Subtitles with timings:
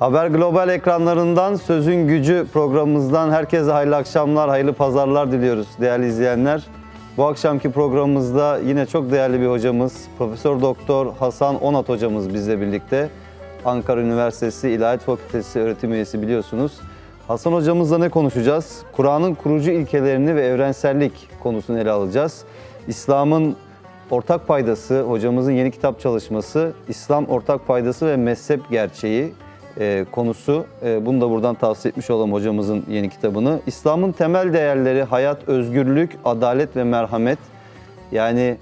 [0.00, 6.66] Haber Global ekranlarından Sözün Gücü programımızdan herkese hayırlı akşamlar, hayırlı pazarlar diliyoruz değerli izleyenler.
[7.16, 13.10] Bu akşamki programımızda yine çok değerli bir hocamız, Profesör Doktor Hasan Onat hocamız bizle birlikte.
[13.64, 16.80] Ankara Üniversitesi İlahiyat Fakültesi öğretim üyesi biliyorsunuz.
[17.28, 18.82] Hasan hocamızla ne konuşacağız?
[18.92, 22.44] Kur'an'ın kurucu ilkelerini ve evrensellik konusunu ele alacağız.
[22.88, 23.56] İslam'ın
[24.10, 29.32] ortak paydası, hocamızın yeni kitap çalışması, İslam ortak paydası ve mezhep gerçeği
[29.80, 30.64] e, konusu.
[30.84, 33.60] E, bunu da buradan tavsiye etmiş olalım hocamızın yeni kitabını.
[33.66, 37.38] İslam'ın temel değerleri hayat, özgürlük, adalet ve merhamet.
[38.12, 38.56] Yani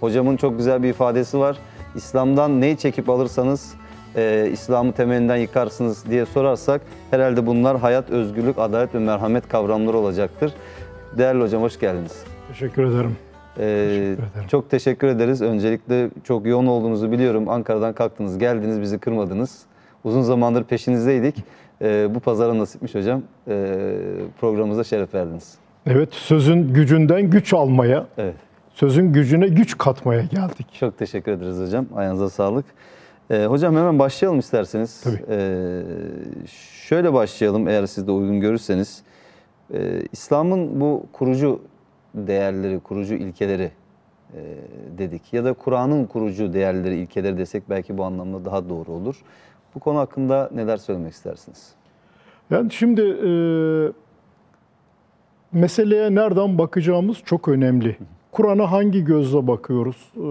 [0.00, 1.56] hocamın çok güzel bir ifadesi var.
[1.94, 3.74] İslam'dan neyi çekip alırsanız
[4.16, 6.80] e, İslam'ı temelinden yıkarsınız diye sorarsak
[7.10, 10.52] herhalde bunlar hayat, özgürlük, adalet ve merhamet kavramları olacaktır.
[11.18, 12.24] Değerli hocam hoş geldiniz.
[12.48, 13.16] Teşekkür ederim.
[13.58, 14.48] Ee, Teşekkür ederim.
[14.50, 15.42] çok teşekkür ederiz.
[15.42, 17.48] Öncelikle çok yoğun olduğunuzu biliyorum.
[17.48, 19.58] Ankara'dan kalktınız, geldiniz, bizi kırmadınız.
[20.04, 21.44] Uzun zamandır peşinizdeydik.
[21.82, 23.22] Ee, bu pazara nasipmiş hocam.
[23.48, 23.84] Ee,
[24.40, 25.54] programımıza şeref verdiniz.
[25.86, 28.34] Evet, sözün gücünden güç almaya, Evet.
[28.74, 30.66] sözün gücüne güç katmaya geldik.
[30.80, 31.86] Çok teşekkür ederiz hocam.
[31.94, 32.64] Ayağınıza sağlık.
[33.30, 35.00] Ee, hocam hemen başlayalım isterseniz.
[35.00, 35.24] Tabii.
[35.28, 35.82] Ee,
[36.86, 39.02] şöyle başlayalım eğer siz de uygun görürseniz.
[39.74, 41.60] Ee, İslam'ın bu kurucu
[42.14, 43.70] değerleri, kurucu ilkeleri
[44.34, 44.40] e,
[44.98, 45.32] dedik.
[45.32, 49.16] Ya da Kur'an'ın kurucu değerleri, ilkeleri desek belki bu anlamda daha doğru olur.
[49.74, 51.72] Bu konu hakkında neler söylemek istersiniz?
[52.50, 53.32] Yani şimdi e,
[55.52, 57.96] meseleye nereden bakacağımız çok önemli.
[58.32, 60.12] Kur'an'a hangi gözle bakıyoruz?
[60.16, 60.26] E,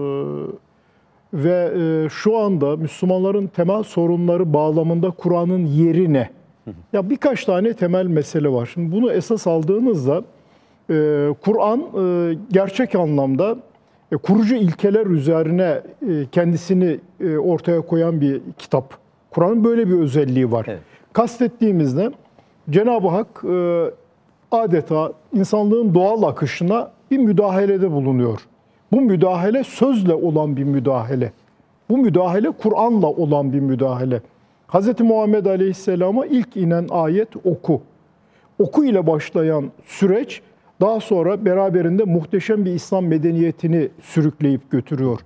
[1.34, 6.30] ve e, şu anda Müslümanların temel sorunları bağlamında Kur'an'ın yeri ne?
[6.92, 8.70] Ya birkaç tane temel mesele var.
[8.74, 10.22] Şimdi bunu esas aldığınızda
[10.90, 13.56] e, Kur'an e, gerçek anlamda
[14.12, 18.94] e, kurucu ilkeler üzerine e, kendisini e, ortaya koyan bir kitap.
[19.30, 20.66] Kur'an'ın böyle bir özelliği var.
[20.68, 20.80] Evet.
[21.12, 22.10] Kastettiğimizde
[22.70, 23.84] Cenab-ı Hak e,
[24.50, 28.40] adeta insanlığın doğal akışına bir müdahalede bulunuyor.
[28.92, 31.32] Bu müdahale sözle olan bir müdahale.
[31.90, 34.20] Bu müdahale Kur'an'la olan bir müdahale.
[34.68, 35.00] Hz.
[35.00, 37.82] Muhammed Aleyhisselam'a ilk inen ayet oku.
[38.58, 40.42] Oku ile başlayan süreç
[40.80, 45.20] daha sonra beraberinde muhteşem bir İslam medeniyetini sürükleyip götürüyor.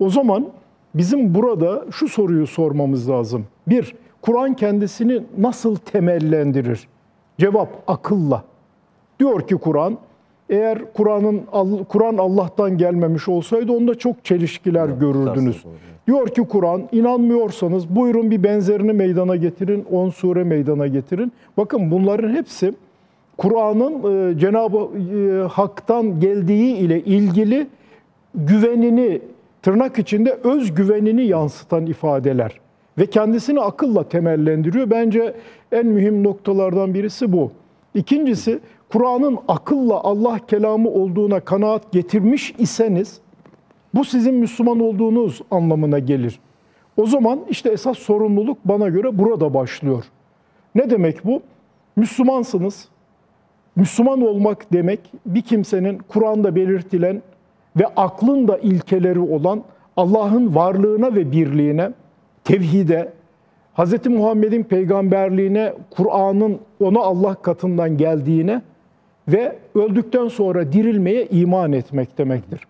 [0.00, 0.46] O zaman
[0.94, 3.46] bizim burada şu soruyu sormamız lazım.
[3.66, 6.88] Bir, Kur'an kendisini nasıl temellendirir?
[7.38, 8.44] Cevap akılla.
[9.20, 9.98] Diyor ki Kur'an,
[10.50, 11.42] eğer Kur'an'ın
[11.84, 15.66] Kur'an Allah'tan gelmemiş olsaydı onda çok çelişkiler görürdünüz.
[15.66, 16.06] olur, evet.
[16.06, 21.32] Diyor ki Kur'an, inanmıyorsanız buyurun bir benzerini meydana getirin, 10 sure meydana getirin.
[21.56, 22.74] Bakın bunların hepsi
[23.38, 23.94] Kur'an'ın
[24.30, 27.66] e, Cenab-ı e, Hak'tan geldiği ile ilgili
[28.34, 29.20] güvenini,
[29.62, 32.60] tırnak içinde öz güvenini yansıtan ifadeler.
[32.98, 34.90] Ve kendisini akılla temellendiriyor.
[34.90, 35.34] Bence
[35.72, 37.52] en mühim noktalardan birisi bu.
[37.94, 38.60] İkincisi,
[38.92, 43.20] Kur'an'ın akılla Allah kelamı olduğuna kanaat getirmiş iseniz,
[43.94, 46.40] bu sizin Müslüman olduğunuz anlamına gelir.
[46.96, 50.04] O zaman işte esas sorumluluk bana göre burada başlıyor.
[50.74, 51.42] Ne demek bu?
[51.96, 52.88] Müslümansınız.
[53.76, 57.22] Müslüman olmak demek bir kimsenin Kur'an'da belirtilen
[57.78, 59.62] ve aklın da ilkeleri olan
[59.96, 61.90] Allah'ın varlığına ve birliğine,
[62.44, 63.12] tevhide,
[63.78, 64.06] Hz.
[64.06, 68.62] Muhammed'in peygamberliğine, Kur'an'ın ona Allah katından geldiğine
[69.28, 72.60] ve öldükten sonra dirilmeye iman etmek demektir.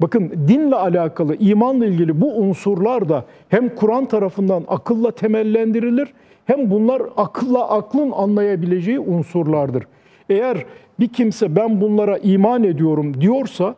[0.00, 6.12] Bakın dinle alakalı, imanla ilgili bu unsurlar da hem Kur'an tarafından akılla temellendirilir
[6.44, 9.84] hem bunlar akılla aklın anlayabileceği unsurlardır.
[10.30, 10.64] Eğer
[11.00, 13.74] bir kimse ben bunlara iman ediyorum diyorsa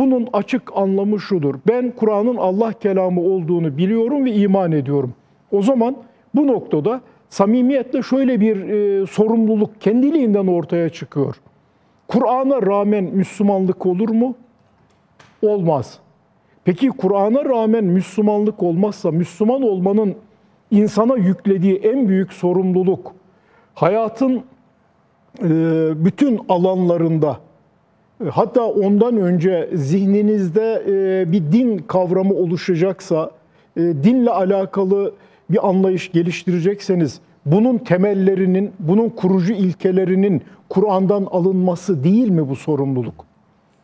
[0.00, 1.54] bunun açık anlamı şudur.
[1.68, 5.14] Ben Kur'an'ın Allah kelamı olduğunu biliyorum ve iman ediyorum.
[5.52, 5.96] O zaman
[6.34, 11.36] bu noktada samimiyetle şöyle bir e, sorumluluk kendiliğinden ortaya çıkıyor.
[12.08, 14.34] Kur'an'a rağmen Müslümanlık olur mu?
[15.42, 15.98] Olmaz.
[16.64, 20.14] Peki Kur'an'a rağmen Müslümanlık olmazsa Müslüman olmanın
[20.70, 23.14] insana yüklediği en büyük sorumluluk
[23.74, 24.42] hayatın
[25.42, 25.48] e,
[26.04, 27.36] bütün alanlarında
[28.28, 33.30] hatta ondan önce zihninizde e, bir din kavramı oluşacaksa,
[33.76, 35.14] e, dinle alakalı
[35.50, 43.24] bir anlayış geliştirecekseniz bunun temellerinin, bunun kurucu ilkelerinin Kur'an'dan alınması değil mi bu sorumluluk?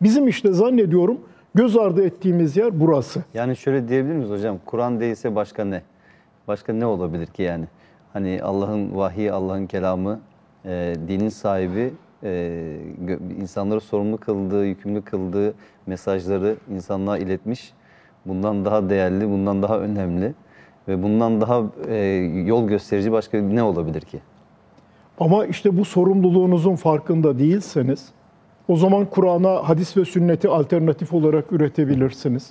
[0.02, 1.18] Bizim işte zannediyorum
[1.54, 3.24] göz ardı ettiğimiz yer burası.
[3.34, 4.58] Yani şöyle diyebilir miyiz hocam?
[4.66, 5.82] Kur'an değilse başka ne?
[6.48, 7.64] Başka ne olabilir ki yani?
[8.12, 10.20] Hani Allah'ın vahiy, Allah'ın kelamı,
[10.64, 11.92] e, dinin sahibi,
[12.22, 12.62] e,
[13.40, 15.54] insanları sorumlu kıldığı, yükümlü kıldığı
[15.86, 17.72] mesajları insanlığa iletmiş.
[18.26, 20.34] Bundan daha değerli, bundan daha önemli.
[20.88, 21.96] Ve bundan daha e,
[22.46, 24.18] yol gösterici başka ne olabilir ki?
[25.20, 28.08] Ama işte bu sorumluluğunuzun farkında değilseniz
[28.68, 32.50] o zaman Kur'an'a hadis ve sünneti alternatif olarak üretebilirsiniz.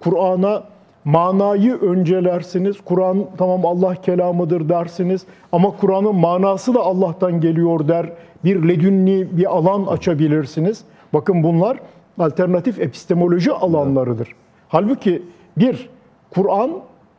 [0.00, 0.64] Kur'an'a
[1.04, 2.76] manayı öncelersiniz.
[2.84, 8.12] Kur'an tamam Allah kelamıdır dersiniz ama Kur'an'ın manası da Allah'tan geliyor der.
[8.44, 10.84] Bir ledünni bir alan açabilirsiniz.
[11.12, 11.78] Bakın bunlar
[12.18, 14.28] alternatif epistemoloji alanlarıdır.
[14.68, 15.22] Halbuki
[15.56, 15.88] bir
[16.30, 16.70] Kur'an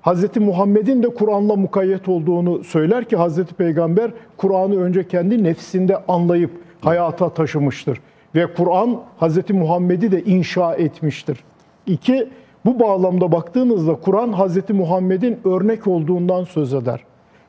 [0.02, 0.38] Hz.
[0.38, 3.44] Muhammed'in de Kur'an'la mukayyet olduğunu söyler ki Hz.
[3.44, 6.52] Peygamber Kur'an'ı önce kendi nefsinde anlayıp
[6.82, 8.00] hayata taşımıştır.
[8.36, 9.50] Ve Kur'an Hz.
[9.50, 11.44] Muhammed'i de inşa etmiştir.
[11.88, 12.30] İki,
[12.66, 14.70] bu bağlamda baktığınızda Kur'an Hz.
[14.70, 17.04] Muhammed'in örnek olduğundan söz eder.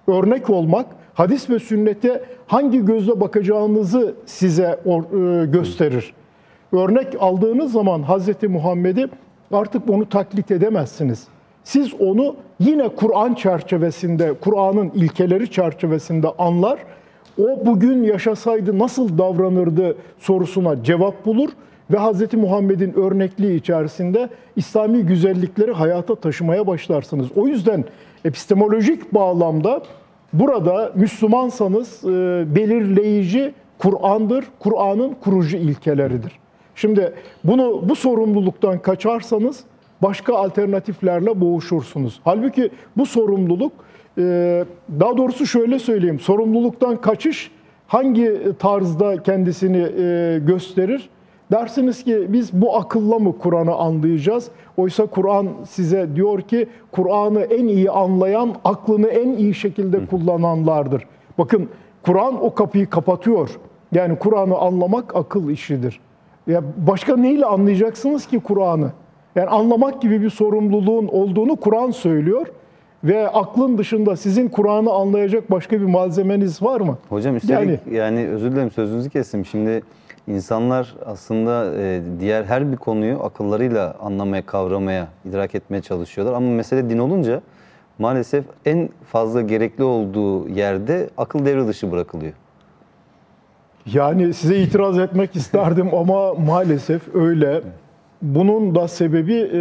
[0.07, 6.15] Örnek olmak, hadis ve sünnete hangi gözle bakacağınızı size e, gösterir.
[6.73, 8.43] Örnek aldığınız zaman Hz.
[8.49, 9.09] Muhammed'i
[9.53, 11.29] artık onu taklit edemezsiniz.
[11.65, 16.79] Siz onu yine Kur'an çerçevesinde, Kur'an'ın ilkeleri çerçevesinde anlar.
[17.39, 21.51] O bugün yaşasaydı nasıl davranırdı sorusuna cevap bulur
[21.93, 22.35] ve Hz.
[22.35, 27.27] Muhammed'in örnekliği içerisinde İslami güzellikleri hayata taşımaya başlarsınız.
[27.37, 27.85] O yüzden
[28.25, 29.83] epistemolojik bağlamda
[30.33, 32.09] burada Müslümansanız e,
[32.55, 36.33] belirleyici Kur'an'dır, Kur'an'ın kurucu ilkeleridir.
[36.75, 37.13] Şimdi
[37.45, 39.61] bunu bu sorumluluktan kaçarsanız
[40.03, 42.21] başka alternatiflerle boğuşursunuz.
[42.25, 43.73] Halbuki bu sorumluluk,
[44.19, 44.65] e,
[45.01, 47.51] daha doğrusu şöyle söyleyeyim, sorumluluktan kaçış
[47.87, 51.09] hangi tarzda kendisini e, gösterir?
[51.53, 54.49] Dersiniz ki biz bu akılla mı Kur'an'ı anlayacağız?
[54.77, 61.07] Oysa Kur'an size diyor ki Kur'an'ı en iyi anlayan, aklını en iyi şekilde kullananlardır.
[61.39, 61.69] Bakın
[62.03, 63.51] Kur'an o kapıyı kapatıyor.
[63.93, 66.01] Yani Kur'an'ı anlamak akıl işidir.
[66.47, 68.91] Ya başka neyle anlayacaksınız ki Kur'an'ı?
[69.37, 72.47] Yani anlamak gibi bir sorumluluğun olduğunu Kur'an söylüyor
[73.05, 76.99] ve aklın dışında sizin Kur'an'ı anlayacak başka bir malzemeniz var mı?
[77.09, 79.45] Hocam üstelik Yani- yani, özür dilerim sözünüzü kestim.
[79.47, 79.83] Şimdi
[80.27, 86.35] insanlar aslında e, diğer her bir konuyu akıllarıyla anlamaya, kavramaya, idrak etmeye çalışıyorlar.
[86.35, 87.43] Ama mesele din olunca
[87.99, 92.33] maalesef en fazla gerekli olduğu yerde akıl devre dışı bırakılıyor.
[93.87, 97.63] Yani size itiraz etmek isterdim ama maalesef öyle.
[98.23, 99.59] Bunun da sebebi e,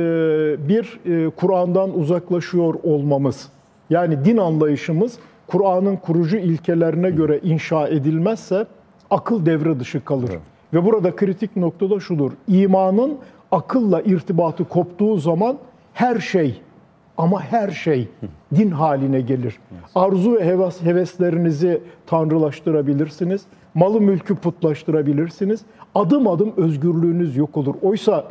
[0.70, 3.50] bir e, Kur'an'dan uzaklaşıyor olmamız.
[3.90, 8.66] Yani din anlayışımız Kur'an'ın kurucu ilkelerine göre inşa edilmezse
[9.12, 10.30] akıl devre dışı kalır.
[10.74, 12.32] Ve burada kritik noktada şudur.
[12.48, 13.18] İmanın
[13.52, 15.58] akılla irtibatı koptuğu zaman
[15.94, 16.62] her şey
[17.18, 18.08] ama her şey
[18.56, 19.60] din haline gelir.
[19.96, 23.42] Arzu ve heves, heveslerinizi tanrılaştırabilirsiniz.
[23.74, 25.62] Malı mülkü putlaştırabilirsiniz.
[25.96, 27.76] Adım adım özgürlüğünüz yok olur.
[27.82, 28.26] Oysa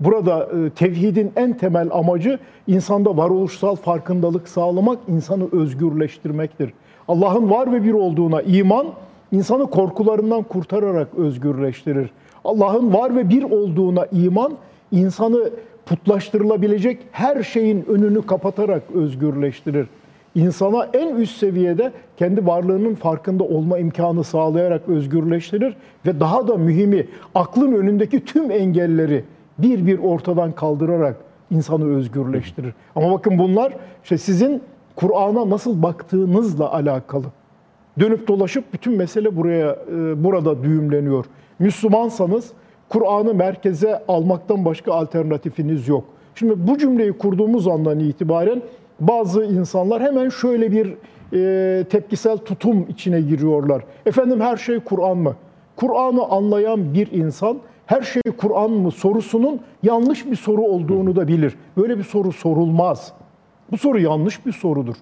[0.00, 6.72] burada e, tevhidin en temel amacı insanda varoluşsal farkındalık sağlamak, insanı özgürleştirmektir.
[7.08, 8.86] Allah'ın var ve bir olduğuna iman
[9.32, 12.10] insanı korkularından kurtararak özgürleştirir.
[12.44, 14.52] Allah'ın var ve bir olduğuna iman
[14.92, 15.50] insanı
[15.86, 19.86] putlaştırılabilecek her şeyin önünü kapatarak özgürleştirir.
[20.34, 27.06] İnsana en üst seviyede kendi varlığının farkında olma imkanı sağlayarak özgürleştirir ve daha da mühimi
[27.34, 29.24] aklın önündeki tüm engelleri
[29.58, 31.16] bir bir ortadan kaldırarak
[31.50, 32.74] insanı özgürleştirir.
[32.96, 34.62] Ama bakın bunlar işte sizin
[34.96, 37.26] Kur'an'a nasıl baktığınızla alakalı.
[38.00, 41.24] Dönüp dolaşıp bütün mesele buraya e, burada düğümleniyor.
[41.58, 42.52] Müslümansanız
[42.88, 46.04] Kur'an'ı merkeze almaktan başka alternatifiniz yok.
[46.34, 48.62] Şimdi bu cümleyi kurduğumuz andan itibaren
[49.00, 50.94] bazı insanlar hemen şöyle bir
[51.32, 53.84] e, tepkisel tutum içine giriyorlar.
[54.06, 55.36] Efendim her şey Kur'an mı?
[55.76, 61.56] Kur'an'ı anlayan bir insan her şey Kur'an mı sorusunun yanlış bir soru olduğunu da bilir.
[61.76, 63.12] Böyle bir soru sorulmaz.
[63.70, 64.94] Bu soru yanlış bir sorudur.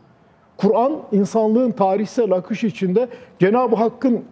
[0.61, 4.25] Kur'an insanlığın tarihsel akış içinde Cenab-ı Hakk'ın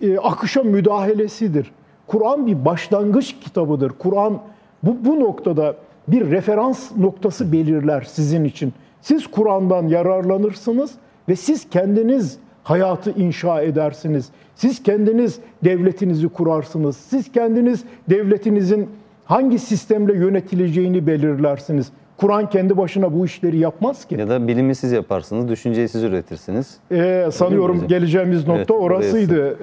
[0.00, 1.72] e, akışa müdahalesidir.
[2.06, 3.92] Kur'an bir başlangıç kitabıdır.
[3.98, 4.38] Kur'an
[4.82, 5.76] bu, bu noktada
[6.08, 8.72] bir referans noktası belirler sizin için.
[9.00, 10.94] Siz Kur'an'dan yararlanırsınız
[11.28, 14.28] ve siz kendiniz hayatı inşa edersiniz.
[14.54, 16.96] Siz kendiniz devletinizi kurarsınız.
[16.96, 18.90] Siz kendiniz devletinizin
[19.24, 21.92] hangi sistemle yönetileceğini belirlersiniz.
[22.16, 24.14] Kur'an kendi başına bu işleri yapmaz ki.
[24.18, 26.76] Ya da bilimi siz yaparsınız, düşünceyi siz üretirsiniz.
[26.92, 27.88] Ee, sanıyorum hocam?
[27.88, 29.56] geleceğimiz nokta Evet, orasıydı.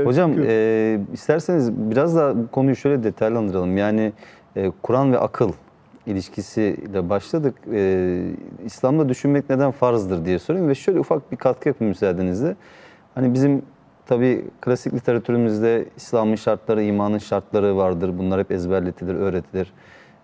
[0.00, 3.76] Ee, Hocam çünkü- e, isterseniz biraz da konuyu şöyle detaylandıralım.
[3.76, 4.12] Yani
[4.56, 5.52] e, Kur'an ve akıl
[6.06, 7.54] ilişkisiyle başladık.
[7.72, 8.20] E,
[8.64, 12.56] İslam'da düşünmek neden farzdır diye sorayım ve şöyle ufak bir katkı yapayım müsaadenizle.
[13.14, 13.62] Hani bizim
[14.06, 18.10] tabii klasik literatürümüzde İslam'ın şartları, imanın şartları vardır.
[18.18, 19.72] Bunlar hep ezberletilir, öğretilir.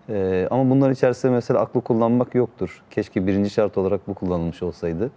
[0.09, 2.83] Ee, ama bunlar içerisinde mesela aklı kullanmak yoktur.
[2.89, 5.11] Keşke birinci şart olarak bu kullanılmış olsaydı.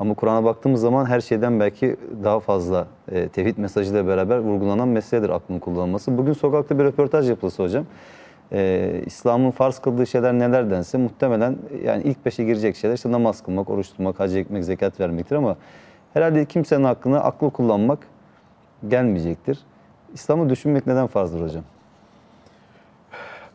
[0.00, 5.28] Ama Kur'an'a baktığımız zaman her şeyden belki daha fazla e, tevhid mesajıyla beraber vurgulanan meseledir
[5.30, 6.18] aklın kullanılması.
[6.18, 7.84] Bugün sokakta bir röportaj yapılsa hocam,
[8.52, 13.42] e, İslam'ın farz kıldığı şeyler neler dense muhtemelen yani ilk beşe girecek şeyler işte namaz
[13.42, 15.56] kılmak, oruç tutmak, hac etmek, zekat vermektir ama
[16.14, 17.98] herhalde kimsenin aklına aklı kullanmak
[18.88, 19.58] gelmeyecektir.
[20.14, 21.62] İslam'ı düşünmek neden farzdır hocam?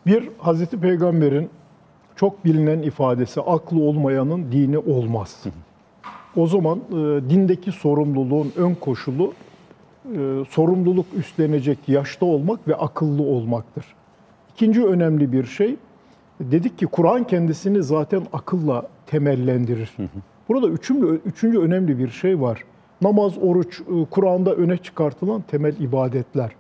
[0.05, 1.49] Bir Hazreti Peygamber'in
[2.15, 5.43] çok bilinen ifadesi aklı olmayanın dini olmaz.
[6.35, 6.93] O zaman e,
[7.29, 9.33] dindeki sorumluluğun ön koşulu
[10.05, 13.85] e, sorumluluk üstlenecek yaşta olmak ve akıllı olmaktır.
[14.53, 15.75] İkinci önemli bir şey,
[16.39, 19.91] dedik ki Kur'an kendisini zaten akılla temellendirir.
[20.49, 22.63] Burada üçüncü, üçüncü önemli bir şey var.
[23.01, 26.51] Namaz, oruç, e, Kur'an'da öne çıkartılan temel ibadetler.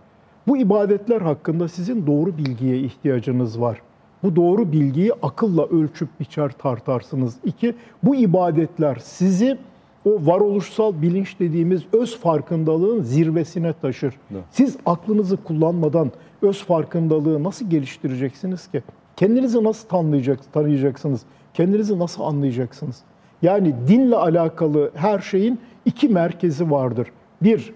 [0.47, 3.81] Bu ibadetler hakkında sizin doğru bilgiye ihtiyacınız var.
[4.23, 7.37] Bu doğru bilgiyi akılla ölçüp biçer tartarsınız.
[7.45, 9.57] İki, bu ibadetler sizi
[10.05, 14.13] o varoluşsal bilinç dediğimiz öz farkındalığın zirvesine taşır.
[14.51, 18.83] Siz aklınızı kullanmadan öz farkındalığı nasıl geliştireceksiniz ki?
[19.15, 21.21] Kendinizi nasıl tanıyacak, tanıyacaksınız?
[21.53, 23.01] Kendinizi nasıl anlayacaksınız?
[23.41, 27.07] Yani dinle alakalı her şeyin iki merkezi vardır.
[27.43, 27.73] Bir,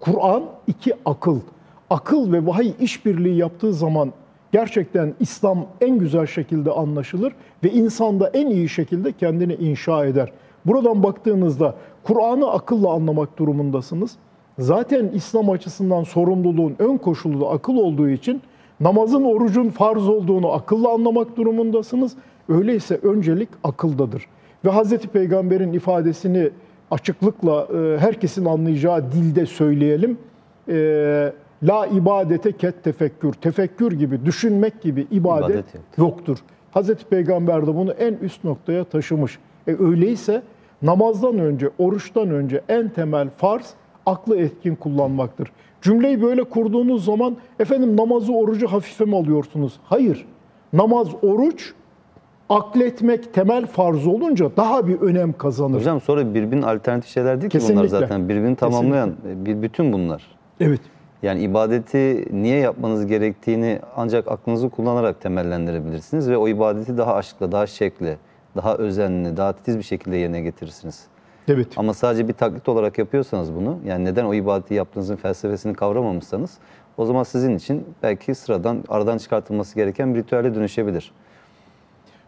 [0.00, 1.40] Kur'an, iki akıl.
[1.90, 4.12] Akıl ve vahiy işbirliği yaptığı zaman
[4.52, 7.32] gerçekten İslam en güzel şekilde anlaşılır
[7.64, 10.32] ve insan da en iyi şekilde kendini inşa eder.
[10.66, 14.16] Buradan baktığınızda Kur'an'ı akılla anlamak durumundasınız.
[14.58, 18.42] Zaten İslam açısından sorumluluğun ön koşulu da akıl olduğu için
[18.80, 22.12] namazın, orucun farz olduğunu akılla anlamak durumundasınız.
[22.48, 24.26] Öyleyse öncelik akıldadır.
[24.64, 26.50] Ve Hazreti Peygamber'in ifadesini
[26.90, 30.18] açıklıkla e, herkesin anlayacağı dilde söyleyelim.
[30.68, 33.32] E, La ibadete ket tefekkür.
[33.32, 36.38] Tefekkür gibi, düşünmek gibi ibadet, İbadet yoktur.
[36.70, 39.38] Hazreti Peygamber de bunu en üst noktaya taşımış.
[39.66, 40.42] E öyleyse
[40.82, 43.74] namazdan önce, oruçtan önce en temel farz
[44.06, 45.52] aklı etkin kullanmaktır.
[45.82, 49.72] Cümleyi böyle kurduğunuz zaman efendim namazı, orucu hafife mi alıyorsunuz?
[49.84, 50.26] Hayır.
[50.72, 51.72] Namaz, oruç
[52.48, 55.78] akletmek temel farz olunca daha bir önem kazanır.
[55.78, 57.88] Hocam sonra birbirinin alternatif şeyler değil ki bunlar Kesinlikle.
[57.88, 58.28] zaten.
[58.28, 60.22] Birbirini tamamlayan e, bir bütün bunlar.
[60.60, 60.80] Evet.
[61.22, 67.66] Yani ibadeti niye yapmanız gerektiğini ancak aklınızı kullanarak temellendirebilirsiniz ve o ibadeti daha aşkla, daha
[67.66, 68.16] şekle,
[68.56, 71.04] daha özenli, daha titiz bir şekilde yerine getirirsiniz.
[71.48, 71.68] Evet.
[71.76, 76.58] Ama sadece bir taklit olarak yapıyorsanız bunu, yani neden o ibadeti yaptığınızın felsefesini kavramamışsanız,
[76.96, 81.12] o zaman sizin için belki sıradan, aradan çıkartılması gereken bir ritüele dönüşebilir.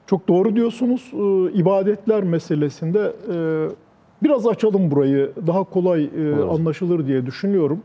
[0.06, 1.10] Çok doğru diyorsunuz.
[1.14, 3.36] Ee, İbadetler meselesinde e,
[4.22, 5.32] biraz açalım burayı.
[5.46, 6.50] Daha kolay e, hocam.
[6.50, 7.82] anlaşılır diye düşünüyorum.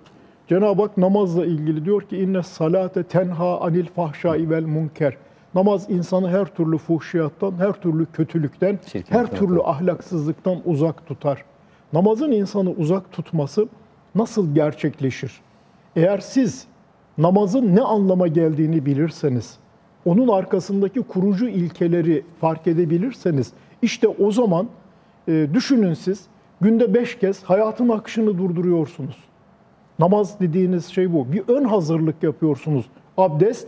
[0.48, 5.18] Cenab-ı Hak namazla ilgili diyor ki inne salate tenha anil fahşai vel munker.
[5.56, 11.46] Namaz insanı her türlü fuhşiyattan, her türlü kötülükten, Çirkin her türlü ahlaksızlıktan uzak tutar.
[11.94, 13.68] Namazın insanı uzak tutması
[14.16, 15.42] nasıl gerçekleşir?
[15.96, 16.68] Eğer siz
[17.18, 19.58] namazın ne anlama geldiğini bilirseniz,
[20.06, 24.68] onun arkasındaki kurucu ilkeleri fark edebilirseniz, işte o zaman
[25.28, 26.26] e, düşünün siz
[26.62, 29.16] günde beş kez hayatın akışını durduruyorsunuz.
[30.00, 31.32] Namaz dediğiniz şey bu.
[31.32, 32.86] Bir ön hazırlık yapıyorsunuz.
[33.18, 33.68] Abdest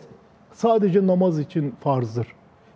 [0.53, 2.27] sadece namaz için farzdır.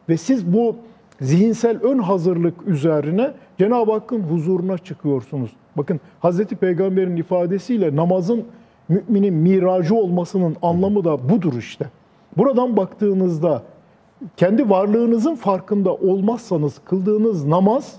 [0.10, 0.76] Ve siz bu
[1.22, 5.52] zihinsel ön hazırlık üzerine Cenab-ı Hakk'ın huzuruna çıkıyorsunuz.
[5.78, 8.46] Bakın Hazreti Peygamber'in ifadesiyle namazın
[8.90, 11.86] müminin miracı olmasının anlamı da budur işte.
[12.38, 13.64] Buradan baktığınızda
[14.38, 17.96] kendi varlığınızın farkında olmazsanız kıldığınız namaz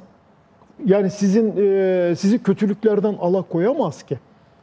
[0.85, 4.19] yani sizin e, sizi kötülüklerden alakoyamaz ki.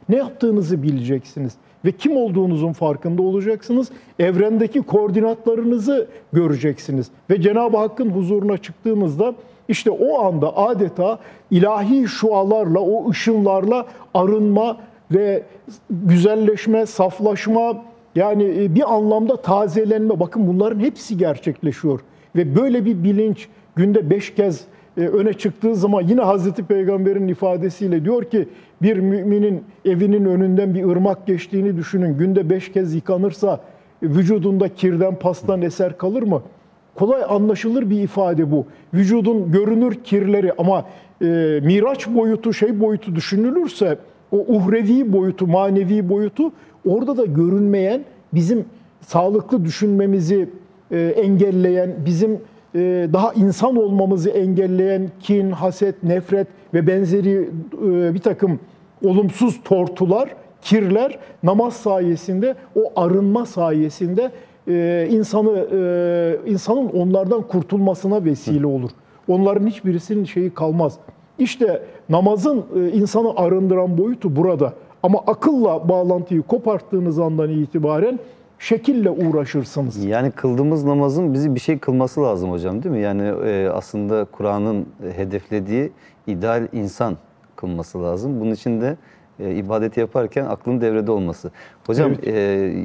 [0.10, 1.54] Ne yaptığınızı bileceksiniz
[1.86, 3.90] ve kim olduğunuzun farkında olacaksınız.
[4.20, 9.34] Evrendeki koordinatlarınızı göreceksiniz ve Cenab-ı Hakk'ın huzuruna çıktığınızda
[9.68, 11.20] işte o anda adeta
[11.52, 14.78] ilahi şualarla, o ışınlarla arınma
[15.12, 15.44] ve
[15.90, 17.84] güzelleşme, saflaşma
[18.16, 20.20] yani e, bir anlamda tazelenme.
[20.20, 22.00] Bakın bunların hepsi gerçekleşiyor
[22.36, 24.66] ve böyle bir bilinç günde beş kez
[25.08, 28.48] öne çıktığı zaman yine Hazreti Peygamber'in ifadesiyle diyor ki
[28.82, 32.18] bir müminin evinin önünden bir ırmak geçtiğini düşünün.
[32.18, 33.54] Günde beş kez yıkanırsa
[34.04, 36.42] e, vücudunda kirden pastan eser kalır mı?
[36.96, 38.66] Kolay anlaşılır bir ifade bu.
[38.94, 40.86] Vücudun görünür kirleri ama
[41.22, 41.26] e,
[41.64, 43.98] miraç boyutu şey boyutu düşünülürse
[44.32, 46.52] o uhrevi boyutu, manevi boyutu
[46.88, 48.02] orada da görünmeyen
[48.34, 48.66] bizim
[49.02, 50.50] sağlıklı düşünmemizi
[50.92, 52.38] e, engelleyen, bizim e,
[53.14, 58.60] daha insan olmamızı engelleyen kin, haset, nefret ve benzeri e, bir takım
[59.06, 64.32] olumsuz tortular, kirler namaz sayesinde, o arınma sayesinde
[64.68, 68.90] e, insanı e, insanın onlardan kurtulmasına vesile olur.
[69.28, 70.98] Onların hiçbirisinin şeyi kalmaz.
[71.40, 74.74] İşte namazın insanı arındıran boyutu burada.
[75.04, 78.20] Ama akılla bağlantıyı koparttığınız andan itibaren
[78.60, 80.06] şekille uğraşırsınız.
[80.06, 83.02] Yani kıldığımız namazın bizi bir şey kılması lazım hocam değil mi?
[83.02, 84.86] Yani e, aslında Kur'an'ın
[85.16, 85.92] hedeflediği
[86.28, 87.18] ideal insan
[87.56, 88.40] kılması lazım.
[88.40, 88.98] Bunun için de
[89.40, 91.52] e, ibadeti yaparken aklın devrede olması.
[91.88, 92.28] Hocam Evet.
[92.28, 92.32] e,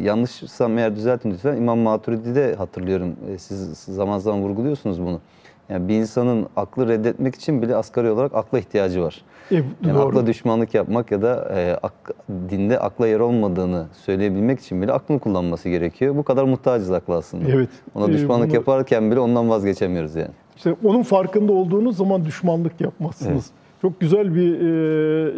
[0.02, 1.56] yanlışsam eğer düzeltin lütfen.
[1.56, 3.16] İmam Maturidi'de hatırlıyorum.
[3.34, 5.20] E, siz zaman zaman vurguluyorsunuz bunu.
[5.68, 9.22] Yani bir insanın aklı reddetmek için bile asgari olarak akla ihtiyacı var.
[9.50, 10.08] E, Yani doğru.
[10.08, 12.10] akla düşmanlık yapmak ya da e, ak-
[12.50, 16.16] dinde akla yer olmadığını söyleyebilmek için bile aklını kullanması gerekiyor.
[16.16, 17.44] Bu kadar muhtacız akla aslında.
[17.50, 17.68] Evet.
[17.94, 20.30] Ona E, düşmanlık bunu- yaparken bile ondan vazgeçemiyoruz yani.
[20.56, 23.50] İşte onun farkında olduğunuz zaman düşmanlık yapmazsınız.
[23.82, 24.64] Çok güzel bir e,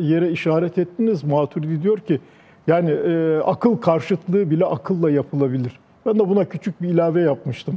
[0.02, 1.25] yere işaret ettiniz.
[1.25, 2.21] Maturidi diyor ki
[2.66, 5.78] yani e, akıl karşıtlığı bile akılla yapılabilir.
[6.06, 7.75] Ben de buna küçük bir ilave yapmıştım.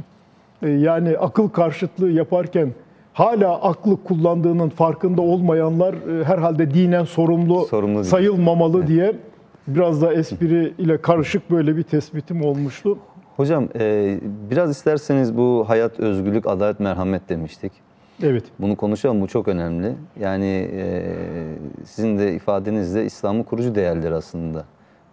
[0.62, 2.72] E, yani akıl karşıtlığı yaparken
[3.12, 8.04] hala aklı kullandığının farkında olmayanlar e, herhalde dinen sorumlu, Sorumlu değil.
[8.04, 9.16] sayılmamalı diye
[9.66, 12.98] biraz da espri ile karışık böyle bir tespitim olmuştu.
[13.36, 14.18] Hocam e,
[14.50, 17.72] biraz isterseniz bu hayat, özgürlük, adalet, merhamet demiştik.
[18.22, 18.44] Evet.
[18.58, 19.20] Bunu konuşalım.
[19.20, 19.94] Bu çok önemli.
[20.20, 20.70] Yani
[21.84, 24.64] sizin de ifadenizle İslam'ın kurucu değerleri aslında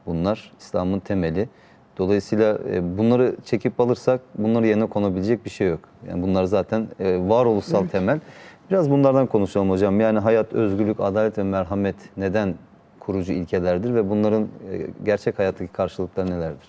[0.06, 0.52] bunlar.
[0.60, 1.50] İslam'ın temeli.
[1.98, 5.80] Dolayısıyla e, bunları çekip alırsak bunları yerine konabilecek bir şey yok.
[6.10, 8.20] Yani bunlar zaten e, varoluşsal temel.
[8.72, 10.00] Biraz bunlardan konuşalım hocam.
[10.00, 12.56] Yani hayat, özgürlük, adalet ve merhamet neden
[13.00, 14.48] kurucu ilkelerdir ve bunların e,
[15.06, 16.68] gerçek hayattaki karşılıkları nelerdir?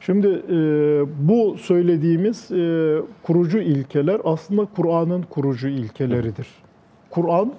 [0.00, 0.56] Şimdi e,
[1.28, 6.48] bu söylediğimiz e, kurucu ilkeler aslında Kur'an'ın kurucu ilkeleridir.
[7.10, 7.52] Kur'an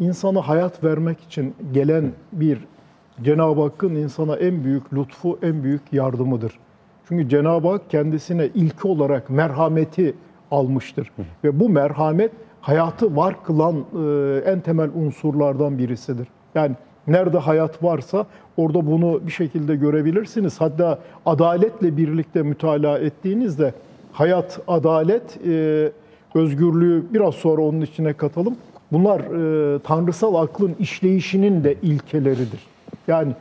[0.00, 2.58] insana hayat vermek için gelen bir
[3.24, 6.58] Cenab-ı Hakk'ın insana en büyük lütfu, en büyük yardımıdır.
[7.08, 10.14] Çünkü Cenab-ı Hak kendisine ilki olarak merhameti
[10.50, 11.10] almıştır.
[11.44, 16.28] Ve bu merhamet hayatı var kılan e, en temel unsurlardan birisidir.
[16.54, 16.76] Yani
[17.06, 18.26] nerede hayat varsa
[18.56, 20.60] orada bunu bir şekilde görebilirsiniz.
[20.60, 23.74] Hatta adaletle birlikte mütalaa ettiğinizde
[24.12, 25.92] hayat, adalet, e,
[26.34, 28.56] özgürlüğü biraz sonra onun içine katalım.
[28.92, 32.77] Bunlar e, tanrısal aklın işleyişinin de ilkeleridir.
[33.08, 33.32] Yani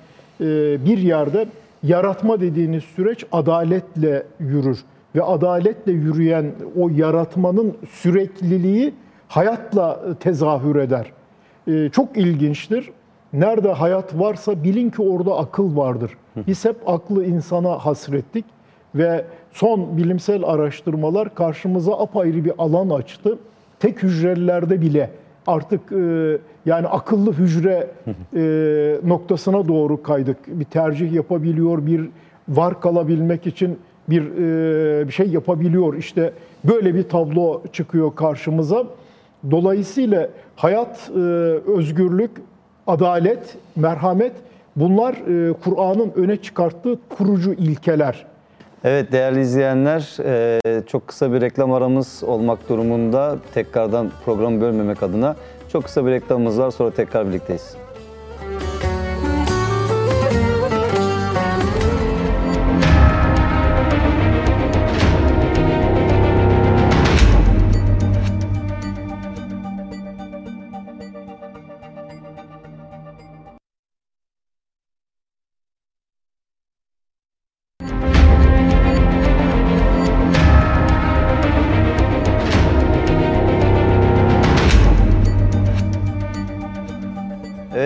[0.41, 0.45] e,
[0.85, 1.47] bir yerde
[1.83, 4.83] yaratma dediğiniz süreç adaletle yürür
[5.15, 6.45] ve adaletle yürüyen
[6.79, 8.93] o yaratmanın sürekliliği
[9.27, 11.11] hayatla tezahür eder.
[11.67, 12.89] E, çok ilginçtir.
[13.33, 16.11] Nerede hayat varsa bilin ki orada akıl vardır.
[16.47, 18.45] Biz hep aklı insana hasrettik
[18.95, 23.37] ve son bilimsel araştırmalar karşımıza apayrı bir alan açtı.
[23.79, 25.09] Tek hücrelerde bile
[25.47, 27.87] artık e, yani akıllı hücre
[28.35, 28.41] e,
[29.09, 30.37] noktasına doğru kaydık.
[30.47, 32.09] Bir tercih yapabiliyor, bir
[32.49, 35.93] var kalabilmek için bir e, bir şey yapabiliyor.
[35.93, 38.83] İşte böyle bir tablo çıkıyor karşımıza.
[39.51, 41.19] Dolayısıyla hayat, e,
[41.77, 42.31] özgürlük,
[42.87, 44.33] adalet, merhamet
[44.75, 48.25] bunlar e, Kur'an'ın öne çıkarttığı kurucu ilkeler.
[48.83, 55.35] Evet değerli izleyenler e, çok kısa bir reklam aramız olmak durumunda tekrardan programı bölmemek adına
[55.71, 57.75] çok kısa bir reklamımız var sonra tekrar birlikteyiz.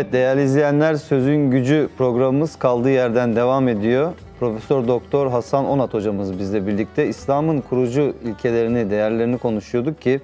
[0.01, 4.13] Evet değerli izleyenler Sözün Gücü programımız kaldığı yerden devam ediyor.
[4.39, 10.21] Profesör Doktor Hasan Onat hocamız bizle birlikte İslam'ın kurucu ilkelerini, değerlerini konuşuyorduk ki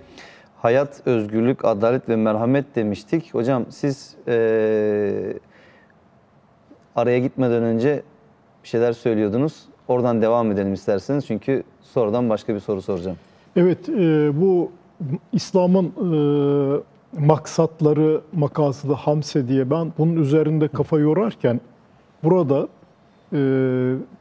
[0.62, 3.34] hayat, özgürlük, adalet ve merhamet demiştik.
[3.34, 5.34] Hocam siz eee,
[6.96, 8.02] araya gitmeden önce
[8.64, 9.66] bir şeyler söylüyordunuz.
[9.88, 13.18] Oradan devam edelim isterseniz çünkü sonradan başka bir soru soracağım.
[13.56, 14.72] Evet, e, bu
[15.34, 16.18] İslam'ın e,
[17.20, 21.62] maksatları, makasıdı hamse diye ben bunun üzerinde kafa yorarken
[22.24, 22.68] burada
[23.34, 23.40] e,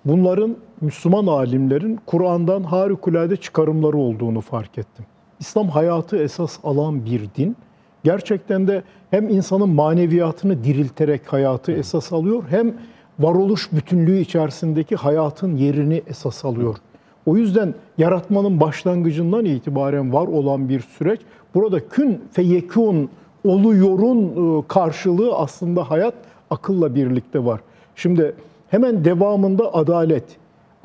[0.04, 5.04] bunların Müslüman alimlerin Kur'an'dan harikulade çıkarımları olduğunu fark ettim.
[5.40, 7.56] İslam hayatı esas alan bir din.
[8.04, 12.74] Gerçekten de hem insanın maneviyatını dirilterek hayatı esas alıyor hem
[13.18, 16.76] varoluş bütünlüğü içerisindeki hayatın yerini esas alıyor.
[17.26, 21.20] O yüzden yaratmanın başlangıcından itibaren var olan bir süreç.
[21.54, 23.08] Burada kün feyekun
[23.44, 26.14] oluyorun e, karşılığı aslında hayat
[26.50, 27.60] akılla birlikte var.
[27.96, 28.34] Şimdi
[28.68, 30.24] hemen devamında adalet.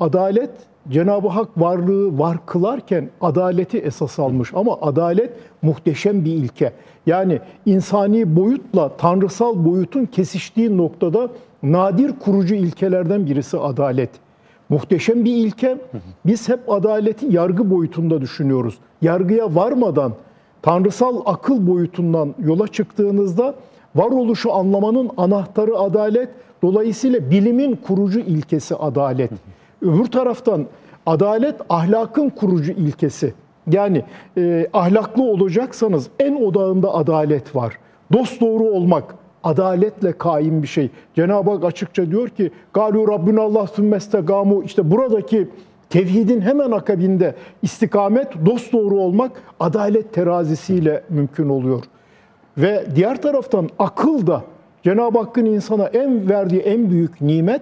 [0.00, 0.50] Adalet
[0.90, 5.30] Cenab-ı Hak varlığı var kılarken adaleti esas almış ama adalet
[5.62, 6.72] muhteşem bir ilke.
[7.06, 11.28] Yani insani boyutla tanrısal boyutun kesiştiği noktada
[11.62, 14.10] nadir kurucu ilkelerden birisi adalet.
[14.68, 15.78] Muhteşem bir ilke.
[16.26, 18.78] Biz hep adaleti yargı boyutunda düşünüyoruz.
[19.02, 20.12] Yargıya varmadan
[20.62, 23.54] tanrısal akıl boyutundan yola çıktığınızda
[23.94, 26.28] varoluşu anlamanın anahtarı adalet.
[26.62, 29.30] Dolayısıyla bilimin kurucu ilkesi adalet.
[29.82, 30.66] Öbür taraftan
[31.06, 33.34] adalet ahlakın kurucu ilkesi.
[33.70, 34.04] Yani
[34.36, 37.78] e, ahlaklı olacaksanız en odağında adalet var.
[38.12, 40.90] Dost doğru olmak adaletle kaim bir şey.
[41.14, 45.48] Cenab-ı Hak açıkça diyor ki Galu Rabbunallah sümmestagamu işte buradaki
[45.92, 51.84] tevhidin hemen akabinde istikamet, dost doğru olmak adalet terazisiyle mümkün oluyor.
[52.58, 54.42] Ve diğer taraftan akıl da
[54.82, 57.60] Cenab-ı Hakk'ın insana en verdiği en büyük nimet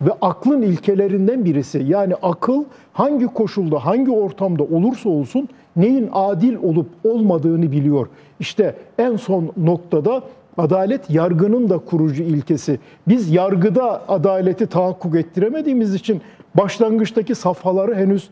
[0.00, 1.84] ve aklın ilkelerinden birisi.
[1.86, 8.06] Yani akıl hangi koşulda, hangi ortamda olursa olsun neyin adil olup olmadığını biliyor.
[8.40, 10.22] İşte en son noktada
[10.58, 12.78] adalet yargının da kurucu ilkesi.
[13.08, 16.20] Biz yargıda adaleti tahakkuk ettiremediğimiz için
[16.54, 18.30] başlangıçtaki safhaları henüz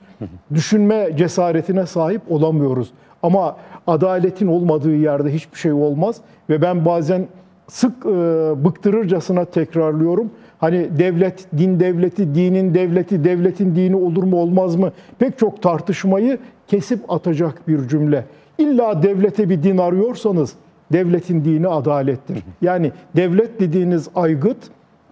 [0.55, 2.91] düşünme cesaretine sahip olamıyoruz.
[3.23, 3.57] Ama
[3.87, 6.17] adaletin olmadığı yerde hiçbir şey olmaz
[6.51, 7.27] ve ben bazen
[7.69, 8.09] sık e,
[8.65, 10.31] bıktırırcasına tekrarlıyorum.
[10.59, 14.93] Hani devlet, din devleti, dinin devleti, devletin dini olur mu olmaz mı?
[15.19, 18.25] Pek çok tartışmayı kesip atacak bir cümle.
[18.59, 20.55] İlla devlete bir din arıyorsanız
[20.93, 22.39] devletin dini adalettir.
[22.63, 24.59] Yani devlet dediğiniz aygıt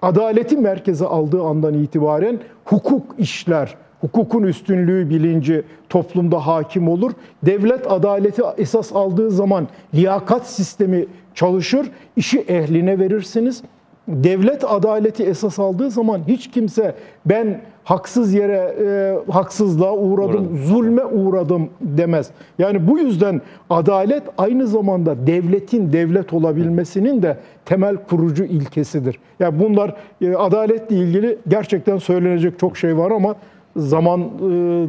[0.02, 3.74] adaleti merkeze aldığı andan itibaren hukuk işler.
[4.00, 7.12] Hukukun üstünlüğü bilinci toplumda hakim olur.
[7.42, 11.90] Devlet adaleti esas aldığı zaman liyakat sistemi çalışır.
[12.16, 13.62] İşi ehline verirsiniz.
[14.09, 16.94] Devlet adaleti esas aldığı zaman hiç kimse
[17.27, 20.59] ben haksız yere e, haksızlığa uğradım, Uğradım.
[20.64, 22.31] zulme uğradım demez.
[22.59, 23.40] Yani bu yüzden
[23.71, 29.18] adalet aynı zamanda devletin devlet olabilmesinin de temel kurucu ilkesidir.
[29.40, 33.35] Yani bunlar e, adaletle ilgili gerçekten söylenecek çok şey var ama
[33.77, 34.27] zaman e,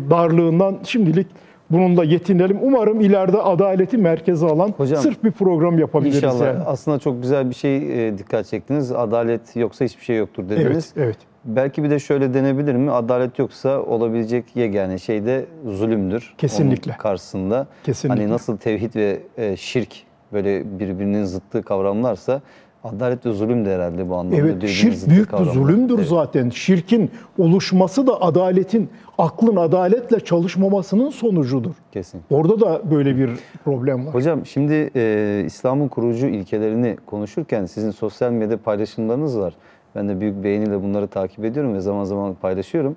[0.10, 1.28] darlığından şimdilik
[1.72, 2.60] bununla yetinelim.
[2.62, 6.16] Umarım ileride adaleti merkeze alan Hocam, sırf bir program yapabiliriz.
[6.16, 6.46] İnşallah.
[6.46, 6.64] yani.
[6.66, 8.92] Aslında çok güzel bir şey e, dikkat çektiniz.
[8.92, 10.94] Adalet yoksa hiçbir şey yoktur dediniz.
[10.98, 11.18] Evet, evet.
[11.46, 12.92] Belki bir de şöyle denebilir mi?
[12.92, 16.34] Adalet yoksa olabilecek yegane şey de zulümdür.
[16.38, 16.92] Kesinlikle.
[16.92, 17.68] Onun karşısında.
[17.84, 18.22] Kesinlikle.
[18.22, 20.04] Hani nasıl tevhid ve e, şirk
[20.34, 22.42] böyle birbirinin zıttı kavramlarsa
[22.84, 26.08] adalet ve zulüm de herhalde bu anlamda Evet, şirk büyük bir zulümdür Evet.
[26.08, 26.50] zaten.
[26.50, 31.72] Şirkin oluşması da adaletin, aklın adaletle çalışmamasının sonucudur.
[31.92, 32.22] Kesin.
[32.32, 33.30] Orada da böyle bir
[33.66, 34.14] problem var.
[34.14, 39.54] Hocam şimdi e, İslam'ın kurucu ilkelerini konuşurken sizin sosyal medya paylaşımlarınız var.
[39.96, 42.96] Ben de büyük beğeniyle bunları takip ediyorum ve zaman zaman paylaşıyorum.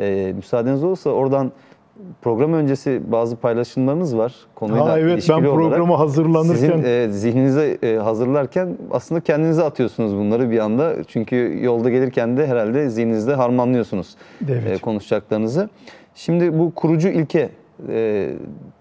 [0.00, 1.52] E, müsaadeniz olursa oradan
[2.22, 4.34] program öncesi bazı paylaşımlarınız var.
[4.54, 5.54] Konuyla Ha, evet ilişkili ben olarak.
[5.54, 10.94] programa hazırlanırken Sizin e, zihninize e, hazırlarken aslında kendinize atıyorsunuz bunları bir anda.
[11.08, 14.14] Çünkü yolda gelirken de herhalde zihninizde harmanlıyorsunuz
[14.48, 14.66] Evet.
[14.66, 15.68] e, konuşacaklarınızı.
[16.14, 17.48] Şimdi bu kurucu ilke
[17.88, 18.28] e,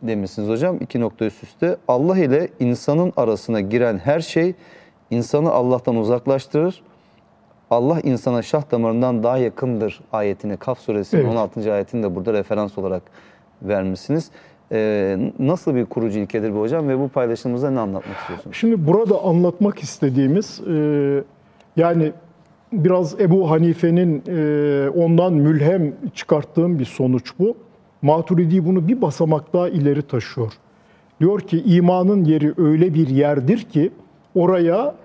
[0.01, 1.77] demişsiniz hocam iki nokta üst üste.
[1.88, 4.53] Allah ile insanın arasına giren her şey
[5.12, 6.81] insanı Allah'tan uzaklaştırır.
[7.71, 11.31] Allah insana şah damarından daha yakındır ayetini Kaf suresinin Evet.
[11.31, 11.73] 16.
[11.73, 13.03] ayetini de burada referans olarak
[13.62, 14.31] vermişsiniz.
[14.71, 18.55] E, nasıl bir kurucu ilkedir bu hocam ve bu paylaşımımızda ne anlatmak istiyorsunuz?
[18.55, 21.23] Şimdi burada anlatmak istediğimiz e,
[21.77, 22.12] yani
[22.73, 27.57] biraz Ebu Hanife'nin e, ondan mülhem çıkarttığım bir sonuç bu.
[28.01, 30.53] Maturidi bunu bir basamak daha ileri taşıyor.
[31.19, 33.91] Diyor ki imanın yeri öyle bir yerdir ki
[34.36, 34.95] oraya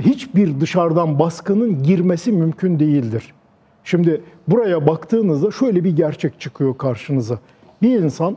[0.00, 3.32] hiçbir dışarıdan baskının girmesi mümkün değildir.
[3.84, 7.38] Şimdi buraya baktığınızda şöyle bir gerçek çıkıyor karşınıza.
[7.82, 8.36] Bir insan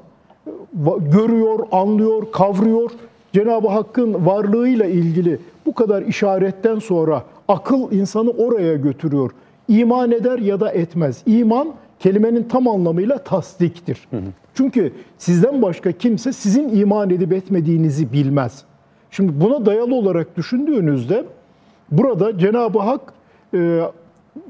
[1.00, 2.92] görüyor, anlıyor, kavruyor.
[3.34, 9.32] Cenab-ı Hakk'ın varlığıyla ilgili bu kadar işaretten sonra akıl insanı oraya götürüyor.
[9.68, 11.24] İman eder ya da etmez.
[11.26, 14.08] İman kelimenin tam anlamıyla tasdiktir.
[14.54, 18.64] Çünkü sizden başka kimse sizin iman edip etmediğinizi bilmez.
[19.12, 21.26] Şimdi buna dayalı olarak düşündüğünüzde
[21.92, 23.14] burada Cenab-ı Hak
[23.54, 23.82] e,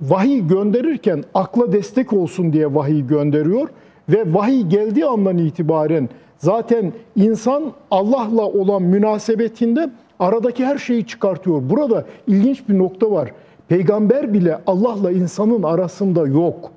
[0.01, 3.69] vahiy gönderirken akla destek olsun diye vahiy gönderiyor
[4.09, 11.69] ve vahiy geldiği andan itibaren zaten insan Allah'la olan münasebetinde aradaki her şeyi çıkartıyor.
[11.69, 13.31] Burada ilginç bir nokta var.
[13.67, 16.71] Peygamber bile Allah'la insanın arasında yok.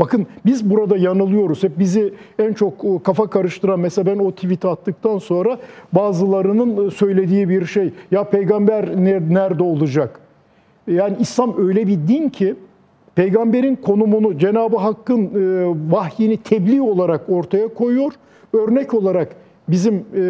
[0.00, 1.62] Bakın biz burada yanılıyoruz.
[1.62, 5.58] Hep bizi en çok e, kafa karıştıran mesela ben o tweet'i attıktan sonra
[5.92, 7.90] bazılarının e, söylediği bir şey.
[8.10, 10.20] Ya peygamber ner- nerede olacak?
[10.86, 12.54] Yani İslam öyle bir din ki
[13.14, 18.12] peygamberin konumunu Cenab-ı Hakk'ın e, vahyini tebliğ olarak ortaya koyuyor.
[18.52, 19.28] Örnek olarak
[19.68, 20.20] bizim e,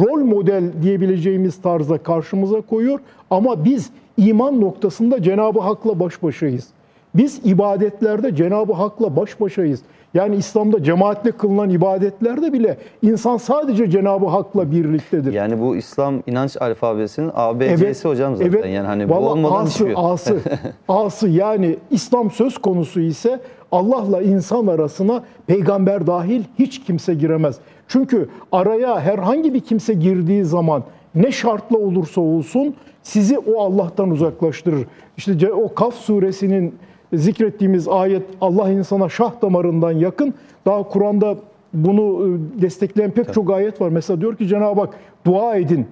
[0.00, 3.00] rol model diyebileceğimiz tarzda karşımıza koyuyor.
[3.30, 6.68] Ama biz iman noktasında Cenab-ı Hak'la baş başayız.
[7.14, 9.80] Biz ibadetlerde Cenab-ı Hak'la baş başayız.
[10.14, 15.32] Yani İslam'da cemaatle kılınan ibadetlerde bile insan sadece Cenab-ı Hak'la birliktedir.
[15.32, 18.68] Yani bu İslam inanç alfabesinin ABC'si hocam zaten.
[18.68, 20.38] Yani hani bu olmadan ası, hiçbir ası,
[20.88, 23.40] ası yani İslam söz konusu ise
[23.72, 27.56] Allah'la insan arasına peygamber dahil hiç kimse giremez.
[27.88, 30.82] Çünkü araya herhangi bir kimse girdiği zaman
[31.14, 34.86] ne şartla olursa olsun sizi o Allah'tan uzaklaştırır.
[35.16, 36.74] İşte o Kaf suresinin
[37.12, 40.34] zikrettiğimiz ayet Allah insana şah damarından yakın.
[40.66, 41.36] Daha Kur'an'da
[41.74, 43.88] bunu e, destekleyen pek çok ayet var.
[43.88, 44.94] Mesela diyor ki Cenab-ı Hak
[45.26, 45.86] dua edin.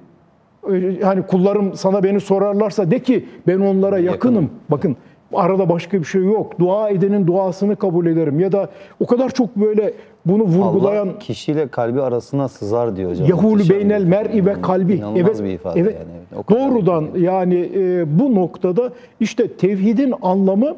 [1.02, 4.34] Hani kullarım sana beni sorarlarsa de ki ben onlara yakınım.
[4.34, 4.50] Yakınım.
[4.70, 4.96] Bakın
[5.34, 6.58] arada başka bir şey yok.
[6.58, 8.40] Dua edenin duasını kabul ederim.
[8.40, 8.68] Ya da
[9.00, 9.92] o kadar çok böyle
[10.26, 13.28] bunu vurgulayan Allah kişiyle kalbi arasına sızar diyor hocam.
[13.28, 14.94] Yahulu beynel mer'i ve kalbi.
[14.94, 15.96] İnanılmaz Evet, bir ifade evet.
[15.98, 16.42] yani.
[16.42, 20.76] O Doğrudan yani e, bu noktada işte tevhidin anlamı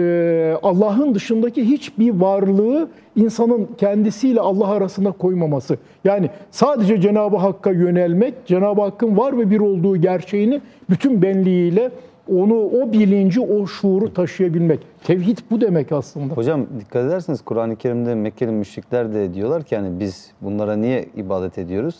[0.00, 5.78] e, Allah'ın dışındaki hiçbir varlığı insanın kendisiyle Allah arasına koymaması.
[6.04, 10.60] Yani sadece Cenab-ı Hakk'a yönelmek, Cenab-ı Hakk'ın var ve bir olduğu gerçeğini
[10.90, 11.90] bütün benliğiyle
[12.28, 14.80] onu o bilinci, o şuuru taşıyabilmek.
[15.04, 16.34] Tevhid bu demek aslında.
[16.34, 21.58] Hocam dikkat ederseniz Kur'an-ı Kerim'de Mekkeli müşrikler de diyorlar ki hani biz bunlara niye ibadet
[21.58, 21.96] ediyoruz?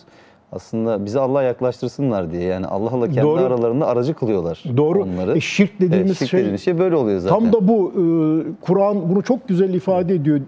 [0.53, 2.43] Aslında bizi Allah'a yaklaştırsınlar diye.
[2.43, 3.41] Yani Allah'la kendi Doğru.
[3.41, 5.03] aralarında aracı kılıyorlar Doğru.
[5.03, 5.37] onları.
[5.37, 7.39] E, şirk dediğimiz Evet, şirk şey dediğimiz şey böyle oluyor zaten.
[7.39, 8.03] Tam da bu e,
[8.61, 10.41] Kur'an bunu çok güzel ifade ediyor.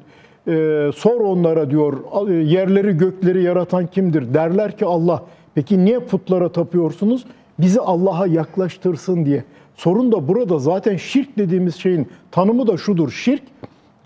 [0.49, 4.35] E, sor onlara diyor e, yerleri gökleri yaratan kimdir?
[4.35, 5.23] Derler ki Allah.
[5.55, 7.25] Peki niye putlara tapıyorsunuz?
[7.59, 9.45] Bizi Allah'a yaklaştırsın diye.
[9.77, 13.11] Sorun da burada zaten şirk dediğimiz şeyin tanımı da şudur.
[13.11, 13.43] Şirk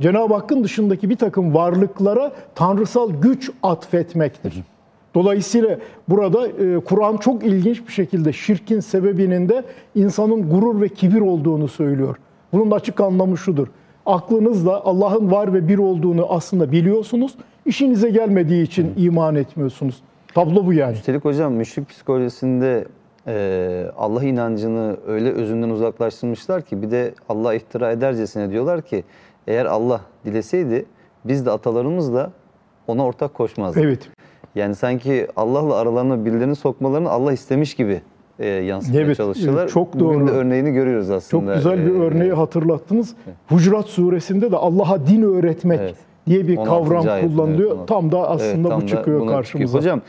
[0.01, 4.55] Cenab-ı Hakk'ın dışındaki bir takım varlıklara tanrısal güç atfetmektir.
[5.17, 9.63] Dolayısıyla burada e, Kur'an çok ilginç bir şekilde şirkin sebebinin de
[9.95, 12.17] insanın gurur ve kibir olduğunu söylüyor.
[12.53, 13.67] Bunun açık anlamı şudur.
[14.07, 17.35] Aklınızla Allah'ın var ve bir olduğunu aslında biliyorsunuz.
[17.67, 20.03] İşinize gelmediği için iman etmiyorsunuz.
[20.35, 20.93] Tablo bu yani.
[20.93, 22.85] Üstelik hocam müşrik psikolojisinde
[23.27, 29.05] e, Allah inancını öyle özünden uzaklaştırmışlar ki bir de Allah iftira edercesine diyorlar ki
[29.47, 30.87] eğer Allah dileseydi
[31.25, 32.31] biz de atalarımız da
[32.87, 33.85] ona ortak koşmazdık.
[33.85, 34.09] Evet.
[34.55, 38.01] Yani sanki Allah'la aralarına birilerini sokmalarını Allah istemiş gibi
[38.39, 39.61] e, yansıtmaya Evet, çalışıyorlar.
[39.63, 40.37] evet, çok Bugün de doğru.
[40.37, 41.55] örneğini görüyoruz Çok aslında.
[41.55, 43.15] güzel bir E, örneği hatırlattınız.
[43.49, 45.95] Hucurat suresinde de Allah'a din öğretmek Evet.
[46.27, 46.71] diye bir 16.
[46.71, 47.71] kavram ayet, kullanılıyor.
[47.71, 47.87] evet, 16.
[47.87, 49.79] Tam da evet, aslında tam bu da çıkıyor buna karşımıza.
[49.79, 50.01] Hocam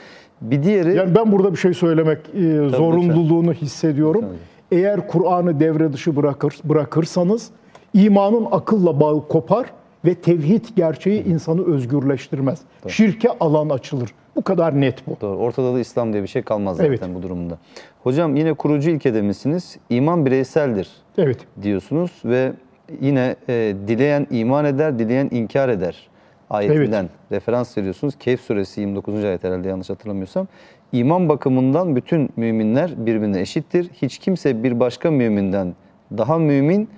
[0.42, 4.22] bir diğeri Yani ben burada bir şey söylemek e, zorunluluğunu hissediyorum.
[4.22, 4.38] Lütfen.
[4.72, 7.50] Eğer Kur'an'ı devre dışı bırakır, bırakırsanız
[7.94, 9.66] imanın akılla bağı kopar
[10.06, 12.60] ve tevhid gerçeği insanı özgürleştirmez.
[12.88, 14.10] Şirke alan açılır.
[14.36, 15.18] Bu kadar net bu.
[15.22, 15.38] Doğru.
[15.38, 17.02] Ortada da İslam diye bir şey kalmaz zaten Evet.
[17.16, 17.58] bu durumda.
[18.04, 19.78] Hocam yine kurucu ilkede misiniz?
[19.90, 21.38] İman bireyseldir Evet.
[21.62, 22.54] diyorsunuz ve
[23.02, 26.10] yine e, dileyen iman eder, dileyen inkar eder
[26.50, 28.16] ayetinden referans veriyorsunuz.
[28.20, 29.24] Kehf suresi 29.
[29.24, 30.48] ayet herhalde yanlış hatırlamıyorsam.
[30.92, 33.90] İman bakımından bütün müminler birbirine eşittir.
[33.94, 35.74] Hiç kimse bir başka müminden
[36.18, 36.90] daha mümin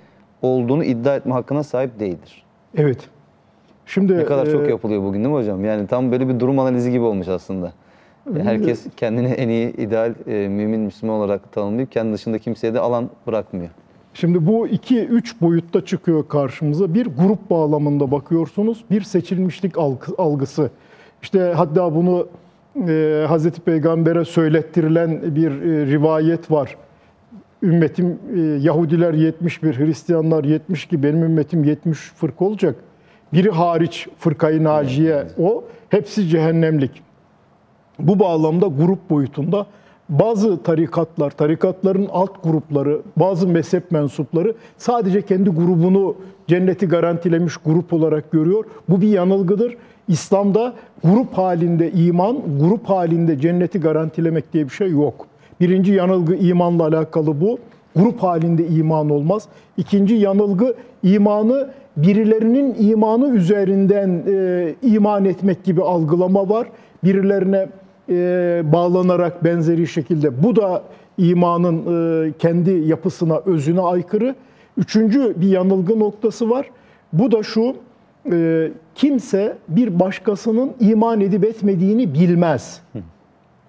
[0.42, 2.44] olduğunu iddia etme hakkına sahip değildir.
[2.78, 3.10] Evet.
[3.86, 5.66] Şimdi Ne kadar çok e, yapılıyor bugün değil mi hocam?
[5.66, 7.74] Yani tam böyle bir durum analizi gibi olmuş aslında.
[8.44, 13.10] Herkes kendini en iyi ideal e, mümin Müslüman olarak tanımlayıp kendi dışında kimseye de alan
[13.28, 13.70] bırakmıyor.
[14.14, 16.94] Şimdi bu iki, üç boyutta çıkıyor karşımıza.
[16.94, 20.70] Bir grup bağlamında bakıyorsunuz, bir seçilmişlik algı- algısı.
[21.22, 22.28] İşte hatta bunu
[22.88, 26.78] e, Hazreti Peygamber'e söylettirilen bir e, rivayet var.
[27.64, 32.76] Ümmetim e, Yahudiler 71, Hristiyanlar 70 ki benim ümmetim 70 fırka olacak.
[33.34, 37.02] Biri hariç fırkayı naciye o, hepsi cehennemlik.
[38.00, 39.66] Bu bağlamda grup boyutunda
[40.10, 46.16] bazı tarikatlar, tarikatların alt grupları, bazı mezhep mensupları sadece kendi grubunu
[46.48, 48.66] cenneti garantilemiş grup olarak görüyor.
[48.90, 49.78] Bu bir yanılgıdır.
[50.08, 55.29] İslam'da grup halinde iman, grup halinde cenneti garantilemek diye bir şey yok.
[55.60, 57.60] Birinci yanılgı imanla alakalı bu.
[57.96, 59.48] Grup halinde iman olmaz.
[59.78, 66.68] İkinci yanılgı imanı birilerinin imanı üzerinden e, iman etmek gibi algılama var.
[67.04, 67.70] Birilerine
[68.10, 70.44] e, bağlanarak benzeri şekilde.
[70.44, 70.84] Bu da
[71.18, 74.36] imanın e, kendi yapısına, özüne aykırı.
[74.78, 76.70] Üçüncü bir yanılgı noktası var.
[77.14, 77.76] Bu da şu,
[78.32, 82.82] e, kimse bir başkasının iman edip etmediğini bilmez.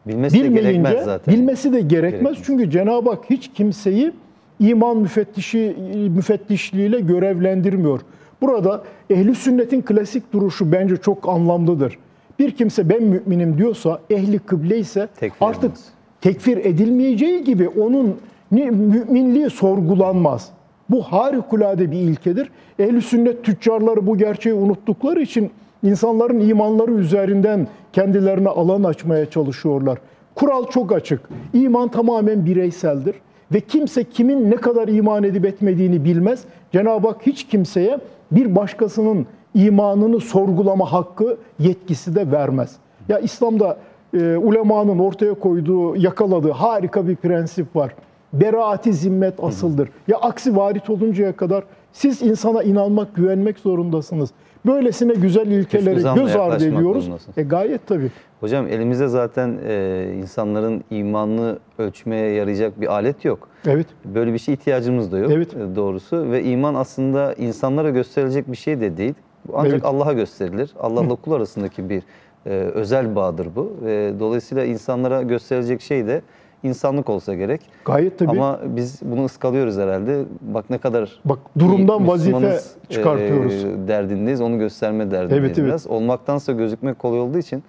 [0.06, 1.34] Bilmesi de Bilmeyince, gerekmez zaten.
[1.34, 2.12] bilmesi de gerekmez.
[2.12, 2.38] Gerekmez.
[2.42, 4.12] Çünkü Cenab-ı Hak hiç kimseyi
[4.60, 5.76] iman müfettişi
[6.14, 8.00] müfettişliğiyle görevlendirmiyor.
[8.42, 11.98] Burada ehli sünnetin klasik duruşu bence çok anlamlıdır.
[12.38, 15.88] Bir kimse ben müminim diyorsa, ehli kıble ise Tekfir artık edilmez.
[16.20, 18.16] tekfir edilmeyeceği gibi onun
[18.50, 20.48] müminliği sorgulanmaz.
[20.90, 22.50] Bu harikulade bir ilkedir.
[22.78, 25.50] Ehl-i sünnet tüccarları bu gerçeği unuttukları için
[25.82, 29.98] insanların imanları üzerinden kendilerine alan açmaya çalışıyorlar.
[30.34, 31.20] Kural çok açık.
[31.52, 33.14] İman tamamen bireyseldir
[33.52, 36.44] ve kimse kimin ne kadar iman edip etmediğini bilmez.
[36.72, 37.98] Cenab-ı Hak hiç kimseye
[38.32, 42.76] bir başkasının imanını sorgulama hakkı, yetkisi de vermez.
[43.08, 43.76] Ya İslam'da
[44.14, 47.94] e, ulemanın ortaya koyduğu, yakaladığı harika bir prensip var.
[48.32, 49.88] Beraati zimmet asıldır.
[50.08, 54.30] Ya aksi varit oluncaya kadar siz insana inanmak, güvenmek zorundasınız.
[54.66, 57.10] Böylesine güzel ilkeleri göz ardı ediyoruz.
[57.36, 58.10] E gayet tabii.
[58.40, 63.48] Hocam elimizde zaten e, insanların imanını ölçmeye yarayacak bir alet yok.
[63.66, 63.86] Evet.
[64.04, 65.54] Böyle bir şey ihtiyacımız da yok Evet.
[65.54, 66.30] e, doğrusu.
[66.30, 69.14] Ve iman aslında insanlara gösterilecek bir şey de değil.
[69.54, 69.84] Ancak Evet.
[69.84, 70.70] Allah'a gösterilir.
[70.80, 72.02] Allah'la kul arasındaki bir
[72.46, 73.72] e, özel bağdır bu.
[73.84, 76.22] Ve dolayısıyla insanlara gösterilecek şey de
[76.62, 77.60] insanlık olsa gerek.
[77.84, 78.30] Gayet tabii.
[78.30, 80.24] Ama biz bunu ıskalıyoruz herhalde.
[80.40, 83.64] Bak ne kadar Bak durumdan vazife Müslümanız, çıkartıyoruz.
[83.64, 84.40] e, derdindeyiz.
[84.40, 85.68] Onu gösterme derdindeyiz Evet, evet.
[85.68, 85.86] biraz.
[85.86, 87.62] Olmaktansa gözükmek kolay olduğu için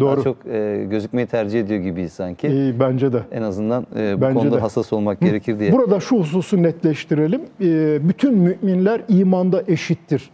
[0.00, 0.16] Doğru.
[0.16, 2.46] daha çok e, gözükmeyi tercih ediyor gibiyiz sanki.
[2.48, 3.20] E, bence de.
[3.32, 4.60] En azından e, bu Bence konuda de.
[4.60, 5.72] hassas olmak gerekir diye.
[5.72, 7.40] Burada şu hususu netleştirelim.
[7.60, 10.30] Ee, Bütün müminler imanda eşittir.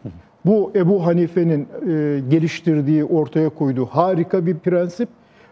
[0.46, 5.08] Bu Ebu Hanife'nin e, geliştirdiği, ortaya koyduğu harika bir prensip.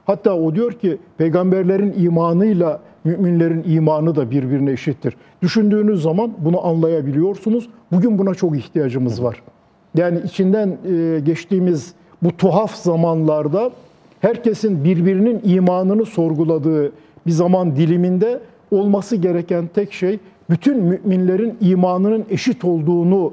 [0.07, 5.17] Hatta o diyor ki peygamberlerin imanıyla müminlerin imanı da birbirine eşittir.
[5.43, 7.69] Düşündüğünüz zaman bunu anlayabiliyorsunuz.
[7.93, 9.43] Bugün buna çok ihtiyacımız var.
[9.95, 13.71] Yani içinden e, geçtiğimiz bu tuhaf zamanlarda
[14.21, 16.93] herkesin birbirinin imanını sorguladığı
[17.27, 18.41] bir zaman diliminde
[18.71, 20.19] olması gereken tek şey
[20.51, 23.33] bütün müminlerin imanının eşit olduğunu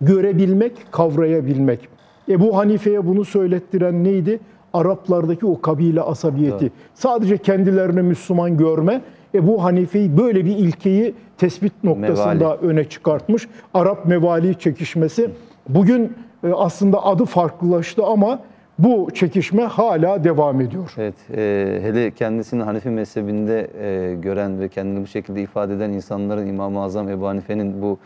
[0.00, 1.88] görebilmek, kavrayabilmek.
[2.28, 4.40] Ebu Hanife'ye bunu söylettiren neydi?
[4.72, 6.72] Araplardaki o kabile asabiyeti.
[6.94, 9.00] Sadece kendilerini Müslüman görme.
[9.34, 12.66] Ebu Hanife'yi böyle bir ilkeyi tespit noktasında Mevali.
[12.66, 13.48] öne çıkartmış.
[13.74, 15.30] Arap mevali çekişmesi.
[15.68, 16.12] Bugün
[16.44, 18.38] e, aslında adı farklılaştı ama
[18.78, 20.94] bu çekişme hala devam ediyor.
[20.98, 26.46] Evet, e, hele kendisini Hanefi mezhebinde e, gören ve kendini bu şekilde ifade eden insanların
[26.46, 27.98] İmam-ı Azam Ebu Hanife'nin bu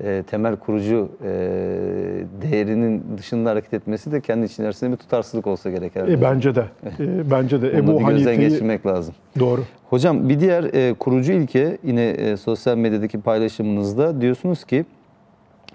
[0.00, 1.28] e, temel kurucu e,
[2.42, 6.12] değerinin dışında hareket etmesi de kendi içerisinde bir tutarsızlık olsa gerek herhalde.
[6.12, 6.64] E, bence de.
[7.00, 9.14] E, bence de Ebu bir Hanife'yi geçirmek lazım.
[9.38, 9.60] doğru.
[9.90, 14.84] Hocam bir diğer e, kurucu ilke yine e, sosyal medyadaki paylaşımınızda diyorsunuz ki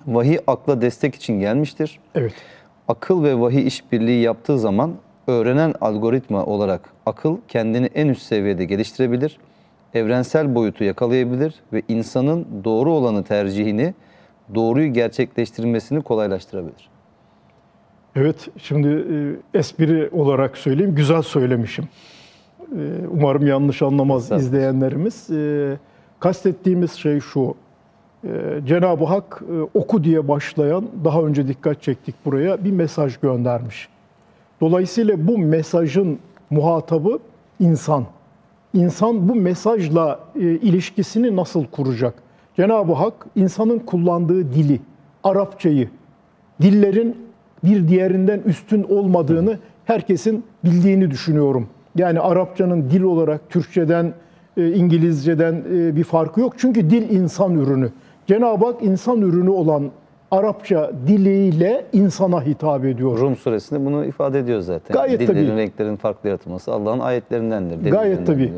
[0.07, 1.99] vahiy akla destek için gelmiştir.
[2.15, 2.33] Evet.
[2.87, 4.91] Akıl ve vahiy işbirliği yaptığı zaman
[5.27, 9.37] öğrenen algoritma olarak akıl kendini en üst seviyede geliştirebilir,
[9.93, 13.93] evrensel boyutu yakalayabilir ve insanın doğru olanı tercihini,
[14.55, 16.89] doğruyu gerçekleştirmesini kolaylaştırabilir.
[18.15, 18.87] Evet, şimdi
[19.53, 21.85] e, espri olarak söyleyeyim, güzel söylemişim.
[22.61, 22.81] E,
[23.11, 24.47] umarım yanlış anlamaz Estağfurullah.
[24.47, 25.29] izleyenlerimiz.
[25.31, 25.77] E,
[26.19, 27.55] kastettiğimiz şey şu,
[28.65, 29.41] Cenab-ı Hak
[29.73, 33.89] oku diye başlayan, daha önce dikkat çektik buraya, bir mesaj göndermiş.
[34.61, 37.19] Dolayısıyla bu mesajın muhatabı
[37.59, 38.05] insan.
[38.73, 42.13] İnsan bu mesajla ilişkisini nasıl kuracak?
[42.59, 44.79] Cenab-ı Hak insanın kullandığı dili,
[45.23, 45.89] Arapçayı,
[46.61, 47.15] dillerin
[47.63, 51.67] bir diğerinden üstün olmadığını herkesin bildiğini düşünüyorum.
[51.95, 54.13] Yani Arapçanın dil olarak Türkçeden,
[54.57, 56.53] e, İngilizceden e, bir farkı yok.
[56.57, 57.89] Çünkü dil insan ürünü.
[58.27, 59.91] Cenab-ı Hak insan ürünü olan
[60.31, 63.17] Arapça diliyle insana hitap ediyor.
[63.19, 64.93] Rum suresinde bunu ifade ediyor zaten.
[64.93, 65.57] Gayet Dillerin, tabii.
[65.57, 67.91] renklerin farklı yaratılması Allah'ın ayetlerindendir.
[67.91, 68.51] Gayet tabii.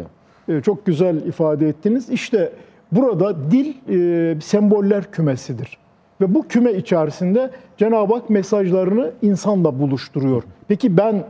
[0.47, 0.59] diyor.
[0.59, 2.09] E, Çok güzel ifade ettiniz.
[2.09, 2.51] İşte
[2.91, 5.77] burada dil e, semboller kümesidir.
[6.21, 10.43] Ve bu küme içerisinde Cenab-ı Hak mesajlarını insanla buluşturuyor.
[10.67, 11.23] Peki ben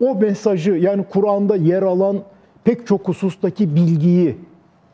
[0.00, 2.16] o mesajı yani Kur'an'da yer alan
[2.64, 4.36] pek çok husustaki bilgiyi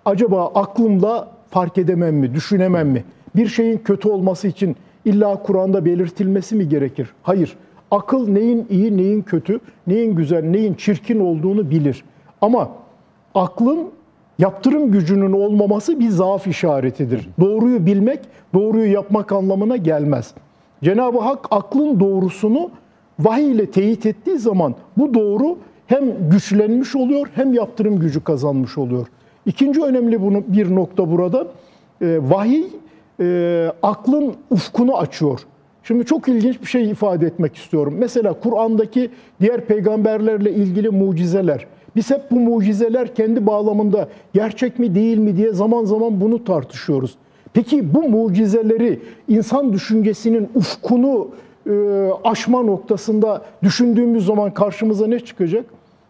[0.04, 3.04] acaba aklımla fark edemem mi, düşünemem mi?
[3.36, 7.08] Bir şeyin kötü olması için illa Kur'an'da belirtilmesi mi gerekir?
[7.22, 7.56] Hayır.
[7.90, 12.04] Akıl neyin iyi, neyin kötü, neyin güzel, neyin çirkin olduğunu bilir.
[12.40, 12.70] Ama
[13.34, 13.90] aklın
[14.40, 17.28] yaptırım gücünün olmaması bir zaaf işaretidir.
[17.40, 18.20] Doğruyu bilmek,
[18.54, 20.34] doğruyu yapmak anlamına gelmez.
[20.84, 22.70] Cenab-ı Hak aklın doğrusunu
[23.18, 29.06] vahiy ile teyit ettiği zaman bu doğru hem güçlenmiş oluyor hem yaptırım gücü kazanmış oluyor.
[29.46, 31.46] İkinci önemli bunu bir nokta burada.
[32.02, 32.64] E, vahiy
[33.20, 35.40] e, aklın ufkunu açıyor.
[35.82, 37.94] Şimdi çok ilginç bir şey ifade etmek istiyorum.
[37.98, 39.10] Mesela Kur'an'daki
[39.40, 41.66] diğer peygamberlerle ilgili mucizeler
[41.96, 47.14] Biz hep bu mucizeler kendi bağlamında gerçek mi değil mi diye zaman zaman bunu tartışıyoruz.
[47.52, 51.28] Peki bu mucizeleri insan düşüncesinin ufkunu
[51.66, 51.72] e,
[52.24, 55.64] aşma noktasında düşündüğümüz zaman karşımıza ne çıkacak?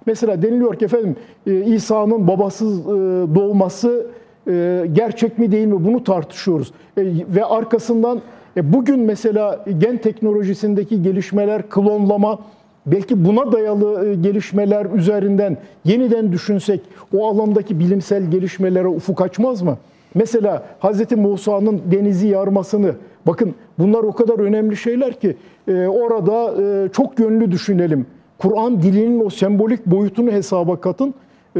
[0.06, 1.16] Mesela deniliyor ki efendim
[1.46, 2.90] e, İsa'nın babasız e,
[3.34, 4.06] doğması
[4.48, 6.72] e, gerçek mi değil mi bunu tartışıyoruz.
[6.96, 8.20] E, ve arkasından
[8.56, 12.38] e, bugün mesela gen teknolojisindeki gelişmeler, klonlama,
[12.86, 16.80] belki buna dayalı e, gelişmeler üzerinden yeniden düşünsek
[17.16, 19.78] o alandaki bilimsel gelişmelere ufuk açmaz mı?
[20.14, 21.12] Mesela Hz.
[21.16, 22.94] Musa'nın denizi yarmasını,
[23.26, 25.36] bakın bunlar o kadar önemli şeyler ki
[25.68, 28.06] e, orada e, çok yönlü düşünelim.
[28.38, 31.12] Kur'an dilinin o sembolik boyutunu hesaba katın e,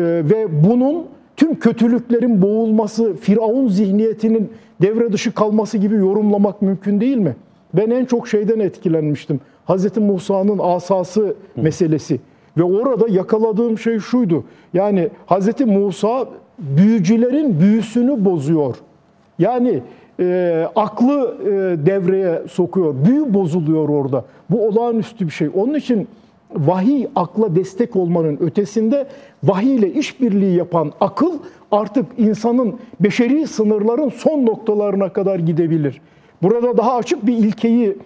[0.04, 1.06] ve bunun
[1.36, 4.50] tüm kötülüklerin boğulması, Firavun zihniyetinin
[4.82, 7.36] devre dışı kalması gibi yorumlamak mümkün değil mi?
[7.74, 9.40] Ben en çok şeyden etkilenmiştim.
[9.70, 9.96] Hz.
[9.96, 12.20] Musa'nın asası meselesi.
[12.56, 14.44] Ve orada yakaladığım şey şuydu.
[14.74, 15.60] Yani Hz.
[15.66, 18.76] Musa büyücülerin büyüsünü bozuyor.
[19.38, 19.82] Yani
[20.20, 21.46] e, aklı e,
[21.86, 22.94] devreye sokuyor.
[23.04, 24.24] Büyü bozuluyor orada.
[24.50, 25.50] Bu olağanüstü bir şey.
[25.54, 26.08] Onun için
[26.54, 29.06] vahiy akla destek olmanın ötesinde
[29.44, 31.38] vahiy ile işbirliği yapan akıl
[31.72, 36.00] artık insanın beşeri sınırların son noktalarına kadar gidebilir.
[36.42, 37.96] Burada daha açık bir ilkeyi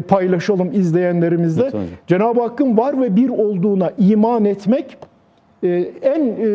[0.00, 1.70] paylaşalım izleyenlerimizle.
[2.06, 4.96] Cenab-ı Hakk'ın var ve bir olduğuna iman etmek
[5.64, 5.68] e,
[6.02, 6.48] en e,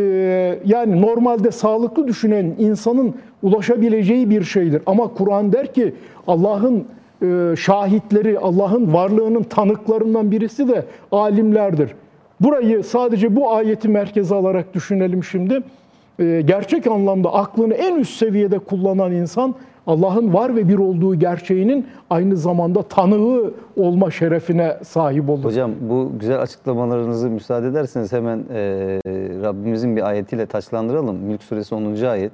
[0.65, 4.81] yani normalde sağlıklı düşünen insanın ulaşabileceği bir şeydir.
[4.85, 5.93] Ama Kur'an der ki
[6.27, 6.85] Allah'ın
[7.21, 11.95] e, şahitleri, Allah'ın varlığının tanıklarından birisi de alimlerdir.
[12.39, 15.59] Burayı sadece bu ayeti merkeze alarak düşünelim şimdi.
[16.19, 19.55] E, Gerçek anlamda aklını en üst seviyede kullanan insan
[19.87, 25.43] Allah'ın var ve bir olduğu gerçeğinin aynı zamanda tanığı olma şerefine sahip olur.
[25.43, 28.99] Hocam bu güzel açıklamalarınızı müsaade ederseniz hemen e,
[29.43, 31.15] Rabbimizin bir ayetiyle taçlandıralım.
[31.15, 32.03] Mülk suresi 10.
[32.03, 32.31] ayet.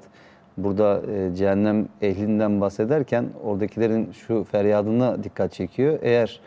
[0.57, 5.99] Burada e, cehennem ehlinden bahsederken oradakilerin şu feryadına dikkat çekiyor.
[6.01, 6.39] Eğer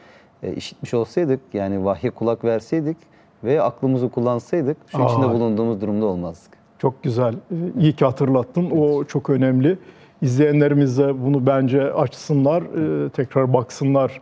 [0.43, 2.97] e, işitmiş olsaydık yani vahye kulak verseydik
[3.45, 5.33] ve aklımızı kullansaydık şu içinde Aa.
[5.33, 6.53] bulunduğumuz durumda olmazdık.
[6.79, 7.35] Çok güzel.
[7.81, 8.71] İyi ki hatırlattın.
[8.71, 9.79] O çok önemli.
[10.23, 14.21] İzleyenlerimiz de bunu bence açsınlar, e, tekrar baksınlar.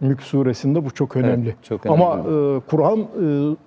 [0.00, 1.54] Mülk suresinde bu çok önemli.
[1.62, 2.02] çok önemli.
[2.02, 3.04] Ama e, Kur'an e,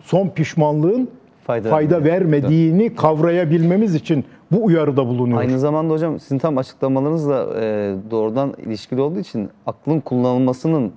[0.01, 1.09] son pişmanlığın
[1.43, 5.39] Fayda fayda, vermediğini kavrayabilmemiz için bu uyarıda bulunuyor.
[5.39, 10.91] Aynı zamanda hocam sizin tam açıklamalarınızla e, doğrudan ilişkili olduğu için aklın kullanılmasının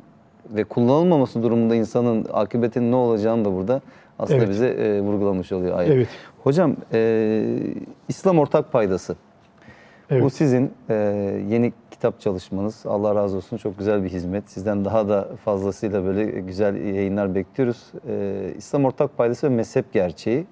[0.50, 3.80] ve kullanılmaması durumunda insanın akıbetinin ne olacağını da burada
[4.18, 4.48] aslında Evet.
[4.48, 5.92] bize e, vurgulamış oluyor ayet.
[5.92, 6.08] Evet.
[6.42, 7.44] Hocam e,
[8.08, 9.16] İslam ortak paydası.
[10.10, 10.22] Evet.
[10.22, 10.94] Bu sizin e,
[11.48, 12.82] yeni kitap çalışmanız.
[12.86, 14.50] Allah razı olsun çok güzel bir hizmet.
[14.50, 17.92] Sizden daha da fazlasıyla böyle güzel yayınlar bekliyoruz.
[18.08, 20.46] E, İslam ortak paydası ve mezhep gerçeği.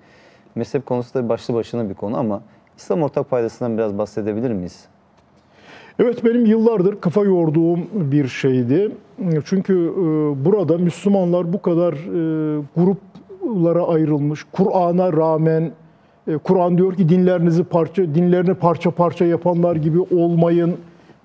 [0.55, 2.43] Mezhep konusu da başlı başına bir konu ama
[2.77, 4.85] İslam ortak paydasından biraz bahsedebilir miyiz?
[5.99, 8.93] Evet benim yıllardır kafa yorduğum bir şeydi.
[9.45, 10.05] Çünkü e,
[10.45, 14.47] burada Müslümanlar bu kadar e, gruplara ayrılmış.
[14.53, 15.73] Kur'an'a rağmen
[16.39, 20.75] Kur'an diyor ki dinlerinizi parça dinlerini parça parça yapanlar gibi olmayın.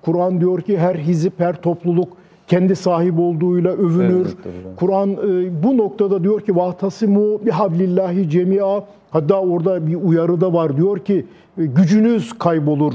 [0.01, 2.08] Kur'an diyor ki her hizip, her topluluk
[2.47, 4.26] kendi sahip olduğuyla övünür.
[4.26, 4.76] Evet, doğru.
[4.76, 8.82] Kur'an e, bu noktada diyor ki vahtasimu bihablillahi cemia.
[9.12, 10.78] Hatta orada bir uyarı da var.
[10.78, 11.26] Diyor ki
[11.58, 12.93] e, gücünüz kaybolur.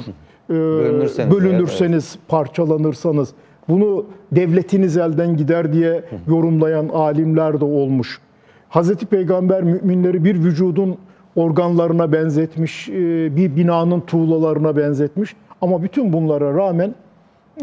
[0.51, 3.33] E, Bölünürseniz bölünürseniz, parçalanırsanız.
[3.69, 8.21] Bunu devletiniz elden gider diye yorumlayan alimler de olmuş.
[8.69, 10.97] Hazreti Peygamber müminleri bir vücudun
[11.37, 15.37] organlarına benzetmiş, e, bir binanın tuğlalarına benzetmiş.
[15.61, 16.95] Ama bütün bunlara rağmen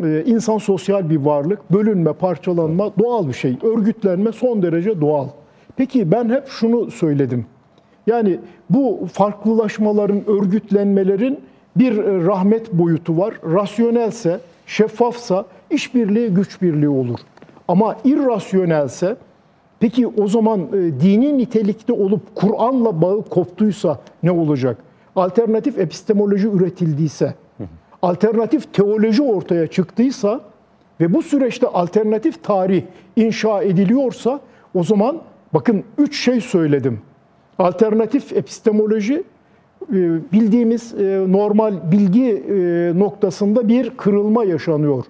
[0.04, 1.72] ee, insan sosyal bir varlık.
[1.72, 3.58] Bölünme, parçalanma doğal bir şey.
[3.64, 5.28] Örgütlenme son derece doğal.
[5.76, 7.46] Peki ben hep şunu söyledim.
[8.08, 8.40] Yani
[8.70, 11.40] bu farklılaşmaların, örgütlenmelerin
[11.76, 13.34] bir e, rahmet boyutu var.
[13.54, 17.20] Rasyonelse, şeffafsa işbirliği, güç birliği olur.
[17.68, 19.16] Ama irrasyonelse,
[19.80, 24.78] peki o zaman e, dini nitelikte olup Kur'an'la bağı koptuysa ne olacak?
[25.16, 27.34] Alternatif epistemoloji üretildiyse,
[28.02, 30.42] alternatif teoloji ortaya çıktıysa
[31.00, 32.84] ve bu süreçte alternatif tarih
[33.16, 34.40] inşa ediliyorsa
[34.76, 35.22] o zaman
[35.54, 37.02] bakın üç şey söyledim.
[37.60, 39.24] Alternatif epistemoloji
[39.94, 39.96] e,
[40.34, 45.06] bildiğimiz e, normal bilgi e, noktasında bir kırılma yaşanıyor.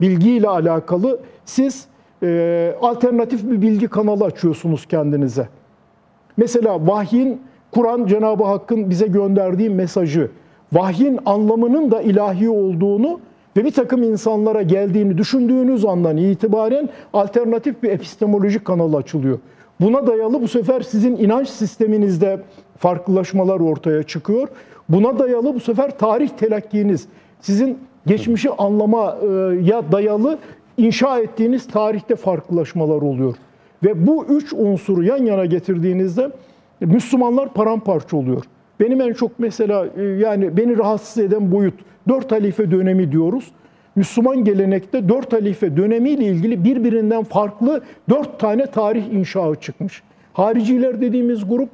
[0.00, 1.86] Bilgiyle alakalı siz
[2.22, 5.48] e, alternatif bir bilgi kanalı açıyorsunuz kendinize.
[6.36, 7.40] Mesela vahyin,
[7.70, 10.30] Kur'an Cenab-ı Hakk'ın bize gönderdiği mesajı,
[10.72, 13.20] vahyin anlamının da ilahi olduğunu
[13.56, 19.38] ve bir takım insanlara geldiğini düşündüğünüz andan itibaren alternatif bir epistemolojik kanal açılıyor.
[19.80, 22.40] Buna dayalı bu sefer sizin inanç sisteminizde
[22.78, 24.48] farklılaşmalar ortaya çıkıyor.
[24.88, 27.06] Buna dayalı bu sefer tarih telakkiniz,
[27.40, 30.38] sizin geçmişi anlamaya dayalı
[30.86, 33.34] inşa ettiğiniz tarihte farklılaşmalar oluyor.
[33.84, 36.30] Ve bu üç unsuru yan yana getirdiğinizde
[36.80, 38.44] Müslümanlar paramparça oluyor.
[38.80, 41.74] Benim en çok mesela e, yani beni rahatsız eden boyut
[42.08, 43.50] dört halife dönemi diyoruz.
[43.96, 50.02] Müslüman gelenekte dört halife dönemiyle ilgili birbirinden farklı dört tane tarih inşağı çıkmış.
[50.32, 51.68] Hariciler dediğimiz grup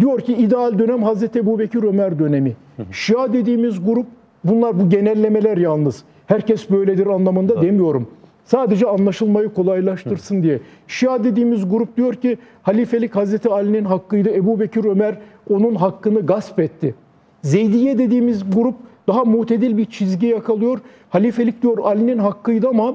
[0.00, 2.52] diyor ki ideal dönem Hazreti Ebubekir Ömer dönemi.
[2.92, 4.06] Şia dediğimiz grup
[4.44, 6.02] bunlar bu genellemeler yalnız.
[6.26, 8.08] Herkes böyledir anlamında demiyorum.
[8.46, 10.60] Sadece anlaşılmayı kolaylaştırsın diye.
[10.88, 14.30] Şia dediğimiz grup diyor ki halifelik Hazreti Ali'nin hakkıydı.
[14.30, 15.14] Ebu Bekir Ömer
[15.50, 16.94] onun hakkını gasp etti.
[17.42, 18.74] Zeydiye dediğimiz grup
[19.08, 20.80] daha mutedil bir çizgi yakalıyor.
[21.10, 22.94] Halifelik diyor Ali'nin hakkıydı ama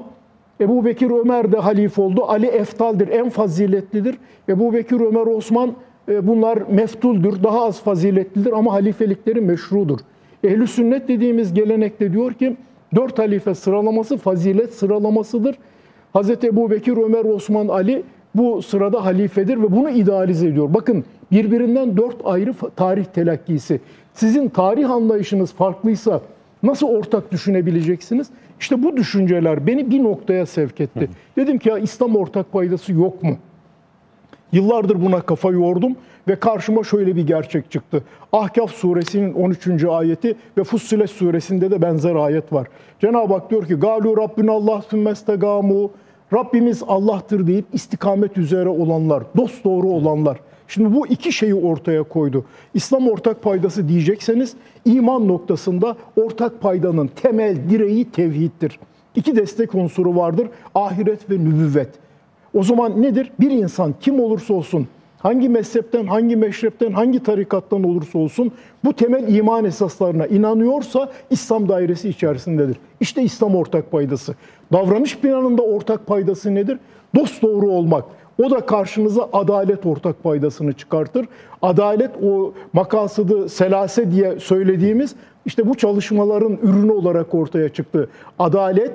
[0.60, 2.24] Ebu Bekir Ömer de halife oldu.
[2.24, 4.16] Ali eftaldir, en faziletlidir.
[4.48, 5.72] Ebu Bekir Ömer Osman
[6.08, 9.98] e, bunlar meftuldür, daha az faziletlidir ama halifelikleri meşrudur.
[10.44, 12.56] Ehli sünnet dediğimiz gelenekte diyor ki
[12.94, 15.58] dört halife sıralaması fazilet sıralamasıdır.
[16.14, 16.30] Hz.
[16.30, 18.02] Ebu Bekir, Ömer, Osman, Ali
[18.34, 20.74] bu sırada halifedir ve bunu idealize ediyor.
[20.74, 23.80] Bakın birbirinden dört ayrı tarih telakkisi.
[24.14, 26.20] Sizin tarih anlayışınız farklıysa
[26.62, 28.28] nasıl ortak düşünebileceksiniz?
[28.60, 31.08] İşte bu düşünceler beni bir noktaya sevk etti.
[31.36, 33.36] Dedim ki ya İslam ortak paydası yok mu?
[34.52, 35.96] Yıllardır buna kafa yordum
[36.28, 38.04] ve karşıma şöyle bir gerçek çıktı.
[38.32, 39.84] Ahkaf suresinin 13.
[39.84, 42.66] ayeti ve Fussilet suresinde de benzer ayet var.
[43.00, 45.90] Cenab-ı Hak diyor ki Galu Rabbina Allah sümmestegamu
[46.32, 50.38] Rabbimiz Allah'tır deyip istikamet üzere olanlar, dost doğru olanlar.
[50.68, 52.44] Şimdi bu iki şeyi ortaya koydu.
[52.74, 54.54] İslam ortak paydası diyecekseniz
[54.84, 58.78] iman noktasında ortak paydanın temel direği tevhiddir.
[59.14, 60.48] İki destek unsuru vardır.
[60.74, 61.88] Ahiret ve nübüvvet.
[62.54, 63.32] O zaman nedir?
[63.40, 64.88] Bir insan kim olursa olsun,
[65.22, 68.52] hangi mezhepten, hangi meşrepten, hangi tarikattan olursa olsun
[68.84, 72.76] bu temel iman esaslarına inanıyorsa İslam dairesi içerisindedir.
[73.00, 74.34] İşte İslam ortak paydası.
[74.72, 76.78] Davranış planında ortak paydası nedir?
[77.16, 78.04] Dost doğru olmak.
[78.44, 81.26] O da karşınıza adalet ortak paydasını çıkartır.
[81.62, 85.14] Adalet o makasıdı selase diye söylediğimiz
[85.46, 88.08] işte bu çalışmaların ürünü olarak ortaya çıktı.
[88.38, 88.92] Adalet,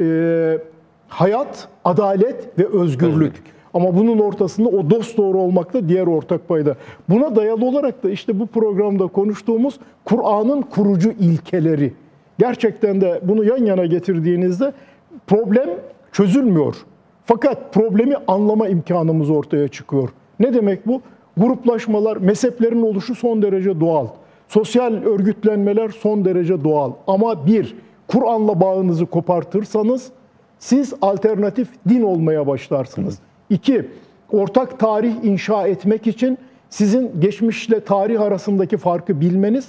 [0.00, 0.58] e,
[1.08, 3.12] hayat, adalet ve özgürlük.
[3.12, 3.42] Özgürlük.
[3.74, 6.76] Ama bunun ortasında o dost doğru olmak da diğer ortak payda.
[7.08, 11.92] Buna dayalı olarak da işte bu programda konuştuğumuz Kur'an'ın kurucu ilkeleri.
[12.38, 14.72] Gerçekten de bunu yan yana getirdiğinizde
[15.26, 15.70] problem
[16.12, 16.76] çözülmüyor.
[17.24, 20.08] Fakat problemi anlama imkanımız ortaya çıkıyor.
[20.40, 21.00] Ne demek bu?
[21.36, 24.06] Gruplaşmalar, mezheplerin oluşu son derece doğal.
[24.48, 26.92] Sosyal örgütlenmeler son derece doğal.
[27.06, 27.76] Ama bir,
[28.08, 30.10] Kur'an'la bağınızı kopartırsanız
[30.58, 33.18] siz alternatif din olmaya başlarsınız.
[33.52, 33.84] İki,
[34.30, 36.38] ortak tarih inşa etmek için
[36.70, 39.68] sizin geçmişle tarih arasındaki farkı bilmeniz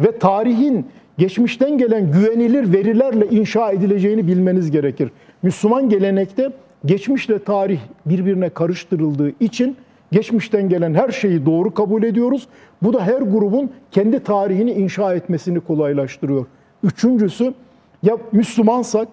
[0.00, 0.86] ve tarihin
[1.18, 5.10] geçmişten gelen güvenilir verilerle inşa edileceğini bilmeniz gerekir.
[5.42, 6.52] Müslüman gelenekte
[6.84, 9.76] geçmişle tarih birbirine karıştırıldığı için
[10.12, 12.48] geçmişten gelen her şeyi doğru kabul ediyoruz.
[12.82, 16.46] Bu da her grubun kendi tarihini inşa etmesini kolaylaştırıyor.
[16.82, 17.54] Üçüncüsü
[18.02, 19.08] ya Müslümansak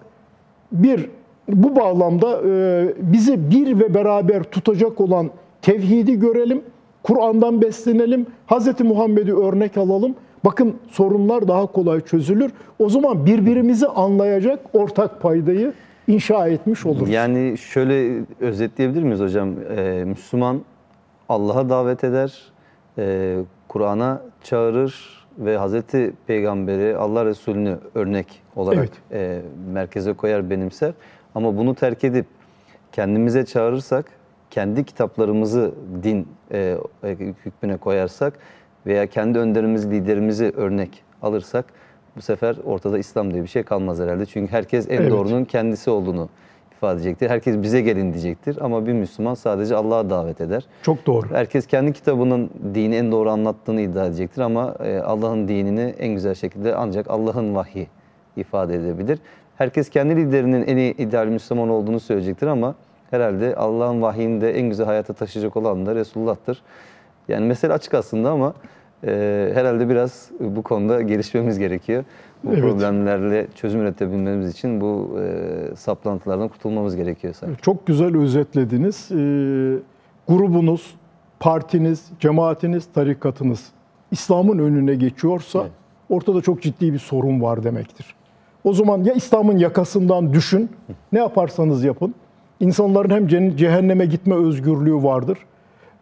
[0.72, 1.08] bir
[1.48, 5.30] bu bağlamda e, bizi bir ve beraber tutacak olan
[5.62, 6.62] tevhidi görelim,
[7.02, 8.80] Kur'an'dan beslenelim, Hz.
[8.80, 10.14] Muhammed'i örnek alalım.
[10.44, 12.52] Bakın sorunlar daha kolay çözülür.
[12.78, 15.72] O zaman birbirimizi anlayacak ortak paydayı
[16.08, 17.08] inşa etmiş oluruz.
[17.10, 19.48] Yani şöyle özetleyebilir miyiz hocam?
[19.76, 20.60] Ee, Müslüman
[21.28, 22.52] Allah'a davet eder,
[22.98, 23.36] e,
[23.68, 28.26] Kur'an'a çağırır ve Hazreti Peygamber'i, Allah Resulü'nü örnek
[28.56, 28.92] olarak Evet.
[29.12, 29.40] e,
[29.72, 30.92] merkeze koyar, benimser.
[31.34, 32.26] Ama bunu terk edip
[32.92, 34.06] kendimize çağırırsak,
[34.50, 36.76] kendi kitaplarımızı din e,
[37.44, 38.38] hükmüne koyarsak
[38.86, 41.64] veya kendi önderimizi, liderimizi örnek alırsak
[42.16, 44.26] bu sefer ortada İslam diye bir şey kalmaz herhalde.
[44.26, 45.10] Çünkü herkes en Evet.
[45.10, 46.28] doğrunun kendisi olduğunu
[46.72, 47.30] ifade edecektir.
[47.30, 50.66] Herkes bize gelin diyecektir ama bir Müslüman sadece Allah'a davet eder.
[50.82, 51.26] Çok doğru.
[51.30, 56.34] Herkes kendi kitabının dini en doğru anlattığını iddia edecektir ama e, Allah'ın dinini en güzel
[56.34, 57.86] şekilde ancak Allah'ın vahyi
[58.36, 59.18] ifade edebilir.
[59.60, 62.74] Herkes kendi liderinin en iyi ideal Müslüman olduğunu söyleyecektir ama
[63.10, 66.62] herhalde Allah'ın vahyini de en güzel hayata taşıyacak olan da Resulullah'tır.
[67.28, 68.54] Yani mesele açık aslında ama
[69.06, 72.04] e, herhalde biraz bu konuda gelişmemiz gerekiyor.
[72.44, 72.62] Bu Evet.
[72.62, 77.62] problemlerle çözüm üretebilmemiz için bu e, saplantılardan kurtulmamız gerekiyor sanki.
[77.62, 79.08] Çok güzel özetlediniz.
[79.10, 79.14] Ee,
[80.28, 80.94] grubunuz,
[81.40, 83.68] partiniz, cemaatiniz, tarikatınız
[84.10, 85.70] İslam'ın önüne geçiyorsa Evet.
[86.08, 88.14] ortada çok ciddi bir sorun var demektir.
[88.64, 90.70] O zaman ya İslam'ın yakasından düşün,
[91.12, 92.14] ne yaparsanız yapın,
[92.60, 95.38] İnsanların hem cehenneme gitme özgürlüğü vardır.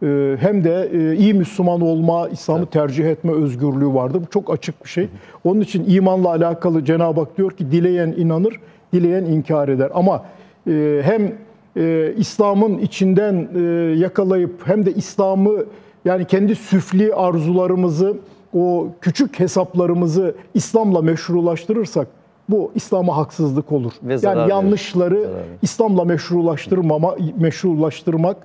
[0.02, 4.22] e, Hem de e, iyi Müslüman olma, İslam'ı tercih etme özgürlüğü vardır.
[4.26, 5.09] Bu çok açık bir şey.
[5.44, 8.61] Onun için imanla alakalı Cenab-ı Hak diyor ki dileyen inanır,
[8.92, 9.90] dileyen inkar eder.
[9.94, 10.24] Ama
[10.68, 11.32] e, hem
[11.76, 13.48] e, İslam'ın içinden
[13.94, 15.64] yakalayıp hem de İslam'ı
[16.04, 18.16] yani kendi süfli arzularımızı,
[18.54, 22.09] o küçük hesaplarımızı İslam'la meşrulaştırırsak
[22.49, 23.92] bu İslam'a haksızlık olur.
[24.03, 25.44] Ve yani yanlışları Zarar verir.
[25.62, 28.36] İslam'la meşrulaştırmama, meşrulaştırmak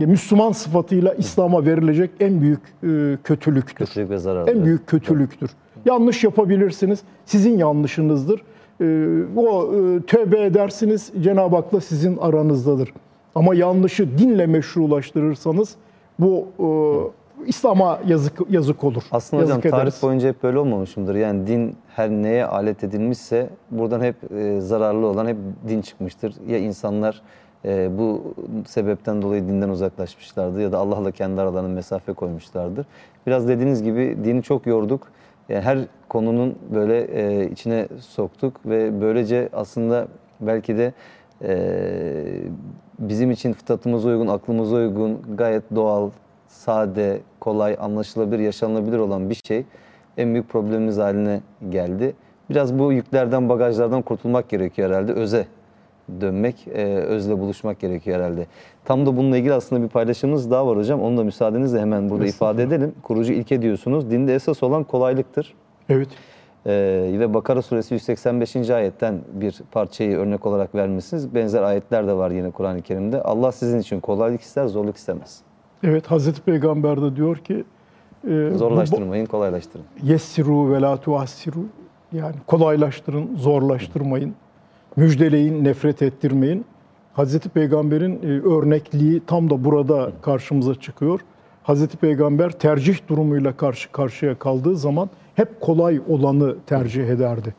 [0.00, 3.86] e, Müslüman sıfatıyla İslam'a verilecek en büyük e, kötülüktür.
[3.86, 4.48] Kötülük ve zarar.
[4.48, 5.50] En büyük kötülüktür.
[5.84, 7.02] Yanlış yapabilirsiniz.
[7.24, 8.42] Sizin yanlışınızdır.
[8.80, 8.84] Ee,
[9.36, 11.12] O e, tövbe edersiniz.
[11.20, 12.92] Cenab-ı Hak'la sizin aranızdadır.
[13.34, 15.74] Ama yanlışı dinle meşrulaştırırsanız
[16.18, 16.66] bu e,
[17.46, 19.02] İslam'a yazık yazık olur.
[19.12, 20.02] Aslında hocam yazık tarih ederiz.
[20.02, 21.14] boyunca hep böyle olmamış mıdır?
[21.14, 25.36] Yani din her neye alet edilmişse buradan hep e, zararlı olan hep
[25.68, 26.34] din çıkmıştır.
[26.48, 27.22] Ya insanlar
[27.64, 28.34] e, bu
[28.66, 32.86] sebepten dolayı dinden uzaklaşmışlardı ya da Allah'la kendi aralarına mesafe koymuşlardır.
[33.26, 35.06] Biraz dediğiniz gibi dini çok yorduk.
[35.48, 35.78] Yani her
[36.08, 40.08] konunun böyle e, içine soktuk ve böylece aslında
[40.40, 40.92] belki de
[41.42, 41.54] e,
[42.98, 46.10] bizim için fıtratımıza uygun, aklımıza uygun, gayet doğal,
[46.64, 49.64] sade, kolay, anlaşılabilir, yaşanılabilir olan bir şey
[50.16, 52.14] en büyük problemimiz haline geldi.
[52.50, 55.12] Biraz bu yüklerden, bagajlardan kurtulmak gerekiyor herhalde.
[55.12, 55.46] Öze
[56.20, 58.46] dönmek, e, özle buluşmak gerekiyor herhalde.
[58.84, 61.02] Tam da bununla ilgili aslında bir paylaşımımız daha var hocam.
[61.02, 62.94] Onu da müsaadenizle hemen burada ifade edelim.
[63.02, 64.10] Kurucu ilke diyorsunuz.
[64.10, 65.54] Dinde esas olan kolaylıktır.
[65.88, 66.08] Evet.
[66.66, 68.70] Ee, ve Bakara suresi 185.
[68.70, 71.34] ayetten bir parçayı örnek olarak vermişsiniz.
[71.34, 73.22] Benzer ayetler de var yine Kur'an-ı Kerim'de.
[73.22, 75.42] Allah sizin için kolaylık ister, zorluk istemez.
[75.84, 77.64] Evet Hazreti Peygamber de diyor ki
[78.28, 79.84] e, Zorlaştırmayın, kolaylaştırın.
[80.02, 81.64] Yessiru ve la tuassiru.
[82.12, 84.34] Yani kolaylaştırın, zorlaştırmayın.
[84.96, 86.64] Müjdeleyin, nefret ettirmeyin.
[87.12, 91.20] Hazreti Peygamber'in e, örnekliği tam da burada karşımıza çıkıyor.
[91.62, 97.54] Hazreti Peygamber tercih durumuyla karşı karşıya kaldığı zaman hep kolay olanı tercih ederdi.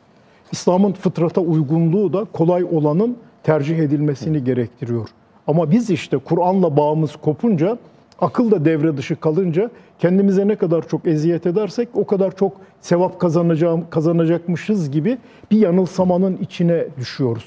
[0.51, 5.09] İslam'ın fıtrata uygunluğu da kolay olanın tercih edilmesini gerektiriyor.
[5.47, 7.77] Ama biz işte Kur'an'la bağımız kopunca,
[8.21, 13.19] akıl da devre dışı kalınca kendimize ne kadar çok eziyet edersek o kadar çok sevap
[13.19, 15.17] kazanacağım kazanacakmışız gibi
[15.51, 17.45] bir yanılsamanın içine düşüyoruz.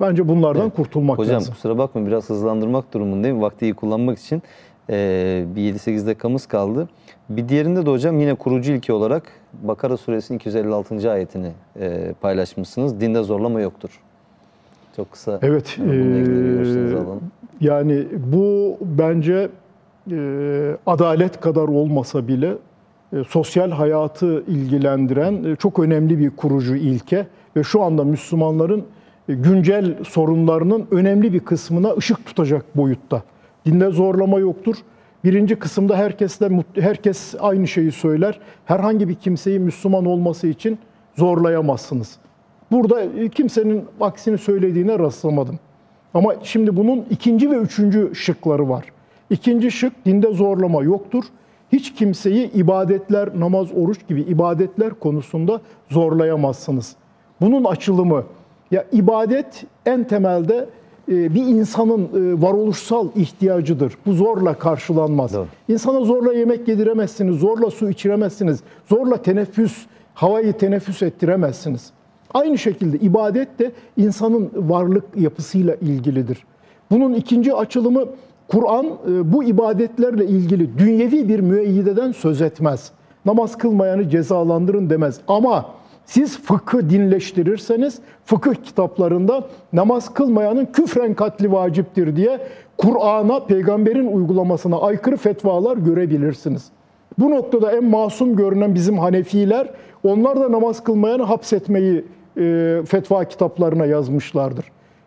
[0.00, 1.54] Bence bunlardan kurtulmak Hocam lazım.
[1.54, 3.42] kusura bakmayın biraz hızlandırmak durumundayım.
[3.42, 4.42] Vakti iyi kullanmak için
[4.88, 6.88] bir 7-8 dakikamız kaldı.
[7.28, 9.22] Bir diğerinde de hocam yine kurucu ilke olarak
[9.62, 11.10] Bakara suresinin 256.
[11.10, 11.52] ayetini
[12.20, 13.00] paylaşmışsınız.
[13.00, 14.00] Dinde zorlama yoktur.
[14.96, 15.84] Çok kısa Evet, eee,
[16.94, 17.20] alalım.
[17.60, 19.48] Yani bu bence
[20.10, 22.54] e, adalet kadar olmasa bile
[23.12, 28.84] e, sosyal hayatı ilgilendiren e, çok önemli bir kurucu ilke ve şu anda Müslümanların
[29.28, 33.22] güncel sorunlarının önemli bir kısmına ışık tutacak boyutta.
[33.66, 34.76] Dinde zorlama yoktur.
[35.24, 38.40] Birinci kısımda herkesle herkes aynı şeyi söyler.
[38.64, 40.78] Herhangi bir kimseyi Müslüman olması için
[41.16, 42.16] zorlayamazsınız.
[42.72, 45.58] Burada kimsenin aksini söylediğine rastlamadım.
[46.14, 48.84] Ama şimdi bunun ikinci ve üçüncü şıkları var.
[49.30, 51.24] İkinci şık dinde zorlama yoktur.
[51.72, 56.96] Hiç kimseyi ibadetler, namaz, oruç gibi ibadetler konusunda zorlayamazsınız.
[57.40, 58.24] Bunun açılımı
[58.70, 60.68] ya ibadet en temelde
[61.08, 63.92] e, bir insanın e, varoluşsal ihtiyacıdır.
[64.06, 65.34] Bu zorla karşılanmaz.
[65.34, 65.46] Doğru.
[65.68, 71.90] İnsana zorla yemek yediremezsiniz, zorla su içiremezsiniz, zorla teneffüs, havayı teneffüs ettiremezsiniz.
[72.34, 76.44] Aynı şekilde ibadet de insanın varlık yapısıyla ilgilidir.
[76.90, 78.04] Bunun ikinci açılımı
[78.50, 82.90] Kur'an e, bu ibadetlerle ilgili dünyevi bir müeyyideden söz etmez.
[83.24, 85.20] Namaz kılmayanı cezalandırın demez.
[85.28, 85.66] Ama
[86.04, 92.40] siz fıkı dinleştirirseniz fıkıh kitaplarında namaz kılmayanın küfren katli vaciptir diye
[92.78, 96.68] Kur'an'a, peygamberin uygulamasına aykırı fetvalar görebilirsiniz.
[97.18, 99.70] Bu noktada en masum görünen bizim Hanefiler,
[100.04, 102.04] onlar da namaz kılmayanı hapsetmeyi
[102.36, 104.64] e, fetva kitaplarına yazmışlardır.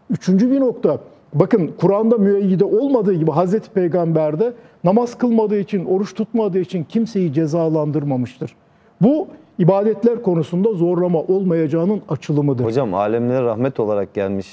[0.09, 0.99] Üçüncü bir nokta,
[1.33, 4.53] bakın Kur'an'da müeyyide olmadığı gibi Hazreti Peygamber'de
[4.83, 8.55] namaz kılmadığı için, oruç tutmadığı için kimseyi cezalandırmamıştır.
[9.01, 9.27] Bu
[9.59, 12.63] ibadetler konusunda zorlama olmayacağının açılımıdır.
[12.65, 14.47] Hocam alemlere rahmet olarak gelmiş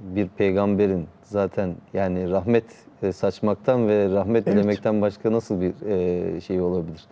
[0.00, 2.64] bir peygamberin zaten yani rahmet
[3.02, 4.56] e, saçmaktan ve rahmet Evet.
[4.56, 7.04] dilemekten başka nasıl bir e, şey olabilir?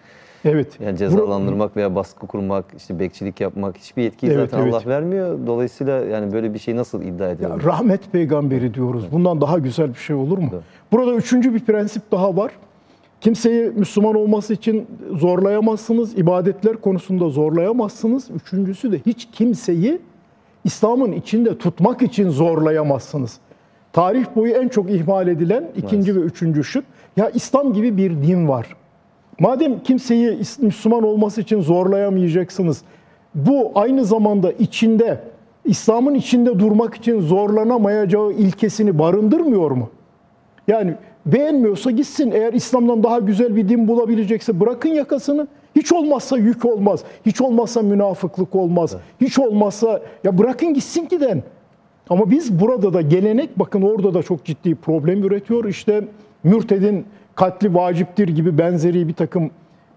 [0.44, 0.80] Evet.
[0.80, 4.74] Yani cezalandırmak veya baskı kurmak, işte bekçilik yapmak hiçbir yetkiyi Evet, zaten evet.
[4.74, 5.38] Allah vermiyor.
[5.46, 7.64] Dolayısıyla yani böyle bir şey nasıl iddia Ya, edilir?
[7.64, 9.04] rahmet peygamberi diyoruz.
[9.12, 10.48] Bundan daha güzel bir şey olur mu?
[10.52, 10.62] Evet.
[10.92, 12.52] Burada üçüncü bir prensip daha var.
[13.20, 14.86] Kimseyi Müslüman olması için
[15.16, 16.18] zorlayamazsınız.
[16.18, 18.30] ibadetler konusunda zorlayamazsınız.
[18.30, 20.00] Üçüncüsü de hiç kimseyi
[20.64, 23.38] İslam'ın içinde tutmak için zorlayamazsınız.
[23.92, 26.84] Tarih boyu en çok ihmal edilen ikinci ve üçüncü şık.
[27.16, 28.66] Ya İslam gibi bir din var.
[29.40, 32.82] Madem kimseyi Müslüman olması için zorlayamayacaksınız,
[33.34, 35.20] bu aynı zamanda içinde,
[35.64, 39.90] İslam'ın içinde durmak için zorlanamayacağı ilkesini barındırmıyor mu?
[40.68, 40.94] Yani
[41.26, 42.30] beğenmiyorsa gitsin.
[42.30, 45.46] Eğer İslam'dan daha güzel bir din bulabilecekse bırakın yakasını.
[45.76, 47.04] Hiç olmazsa yük olmaz.
[47.26, 48.96] Hiç olmazsa münafıklık olmaz.
[49.20, 51.42] Hiç olmazsa ya bırakın gitsin giden.
[52.10, 55.64] Ama biz burada da gelenek bakın orada da çok ciddi problem üretiyor.
[55.64, 56.04] İşte
[56.44, 57.04] mürtedin
[57.34, 59.50] katli vaciptir gibi benzeri bir takım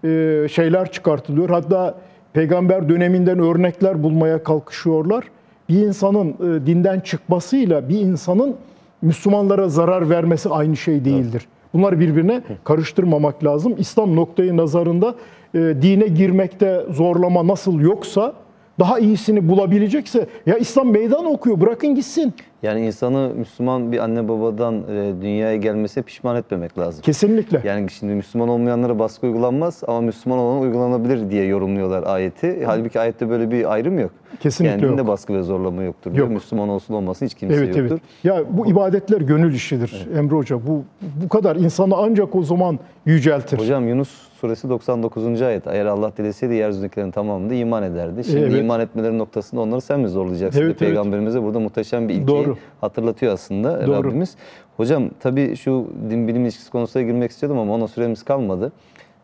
[0.04, 1.50] e, şeyler çıkartılıyor.
[1.50, 1.94] Hatta
[2.32, 5.24] peygamber döneminden örnekler bulmaya kalkışıyorlar.
[5.68, 8.56] Bir insanın e, dinden çıkmasıyla bir insanın
[9.02, 11.46] Müslümanlara zarar vermesi aynı şey değildir.
[11.74, 13.74] Bunları birbirine karıştırmamak lazım.
[13.78, 15.14] İslam noktayı nazarında
[15.54, 18.32] e, dine girmekte zorlama nasıl yoksa
[18.78, 22.34] daha iyisini bulabilecekse ya İslam meydan okuyor bırakın gitsin.
[22.64, 27.02] Yani insanı Müslüman bir anne babadan e, dünyaya gelmesine pişman etmemek lazım.
[27.02, 27.60] Kesinlikle.
[27.64, 32.64] Yani şimdi Müslüman olmayanlara baskı uygulanmaz ama Müslüman olan uygulanabilir diye yorumluyorlar ayeti.
[32.66, 34.10] Halbuki ayette böyle bir ayrım yok.
[34.40, 35.08] Kesinlikle yani dinde yok.
[35.08, 36.12] baskı ve zorlama yoktur.
[36.14, 36.30] Yok.
[36.30, 37.84] Müslüman olsun olmasın hiç kimse Evet yoktur.
[37.90, 38.02] evet.
[38.24, 40.66] Ya bu ibadetler gönül işidir Emre Hoca.
[40.66, 40.82] Bu
[41.24, 43.58] bu kadar insanı ancak o zaman yüceltir.
[43.58, 44.08] Hocam Yunus
[44.40, 45.42] suresi 99.
[45.42, 45.66] ayet.
[45.66, 48.24] Eğer Allah dileseydi yeryüzündekilerin tamamı da iman ederdi.
[48.24, 48.60] Şimdi Evet.
[48.60, 50.60] iman etmeleri noktasında onları sen mi zorlayacaksın?
[50.60, 50.78] Evet, evet.
[50.78, 52.53] Peygamberimize burada muhteşem bir ilkeyi Doğru.
[52.80, 54.04] Hatırlatıyor aslında Doğru.
[54.04, 54.36] Rabbimiz.
[54.76, 58.72] Hocam tabii şu din bilim ilişkisi konusuna girmek istiyordum ama ona süremiz kalmadı.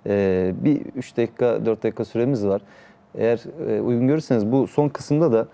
[0.07, 2.63] Ee, bir 3 dakika 4 dakika süremiz var.
[3.15, 5.47] Eğer e, uygun görürseniz bu son kısımda da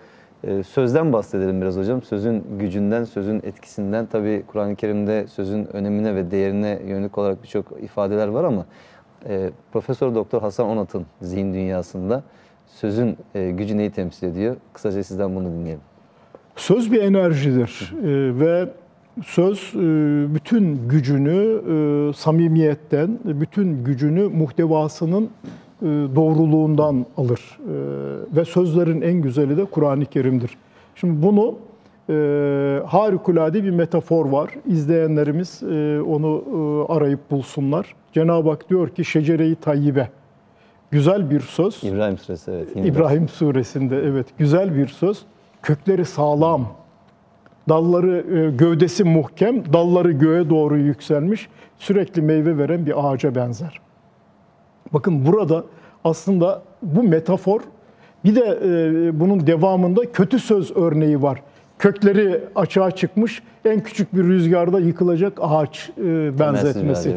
[0.43, 2.01] e, sözden bahsedelim biraz hocam.
[2.01, 4.05] Sözün gücünden, sözün etkisinden.
[4.05, 8.65] Tabii Kur'an-ı Kerim'de sözün önemine ve değerine yönelik olarak birçok ifadeler var ama
[9.29, 12.23] e, Profesör Doktor Hasan Onat'ın zihin dünyasında
[12.67, 14.55] sözün e, gücü neyi temsil ediyor?
[14.73, 15.81] Kısaca sizden bunu dinleyelim.
[16.57, 18.69] Söz bir enerjidir Ee, ve
[19.25, 19.79] söz e,
[20.35, 21.61] bütün gücünü
[22.09, 25.85] e, samimiyetten, bütün gücünü muhtevasının e,
[26.15, 27.59] doğruluğundan alır.
[27.59, 27.73] E,
[28.35, 30.51] ve sözlerin en güzeli de Kur'an-ı Kerim'dir.
[30.95, 31.55] Şimdi bunu
[32.09, 32.13] e,
[32.85, 34.49] harikulade bir metafor var.
[34.65, 37.95] İzleyenlerimiz e, onu e, arayıp bulsunlar.
[38.13, 40.09] Cenab-ı Hak diyor ki şecere-i tayyibe.
[40.91, 41.83] Güzel bir söz.
[41.83, 42.67] İbrahim Suresi evet.
[42.75, 45.25] yine İbrahim suresinde evet güzel bir söz.
[45.63, 46.67] Kökleri sağlam,
[47.69, 53.79] dalları e, gövdesi muhkem, dalları göğe doğru yükselmiş, sürekli meyve veren bir ağaca benzer.
[54.93, 55.63] Bakın burada
[56.03, 57.61] aslında bu metafor
[58.23, 61.43] bir de e, bunun devamında kötü söz örneği var.
[61.79, 67.15] Kökleri açığa çıkmış, en küçük bir rüzgarda yıkılacak ağaç e, benzetmesi.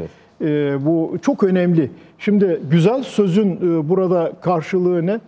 [0.80, 1.90] bu çok önemli.
[2.18, 5.20] Şimdi güzel sözün burada karşılığı ne?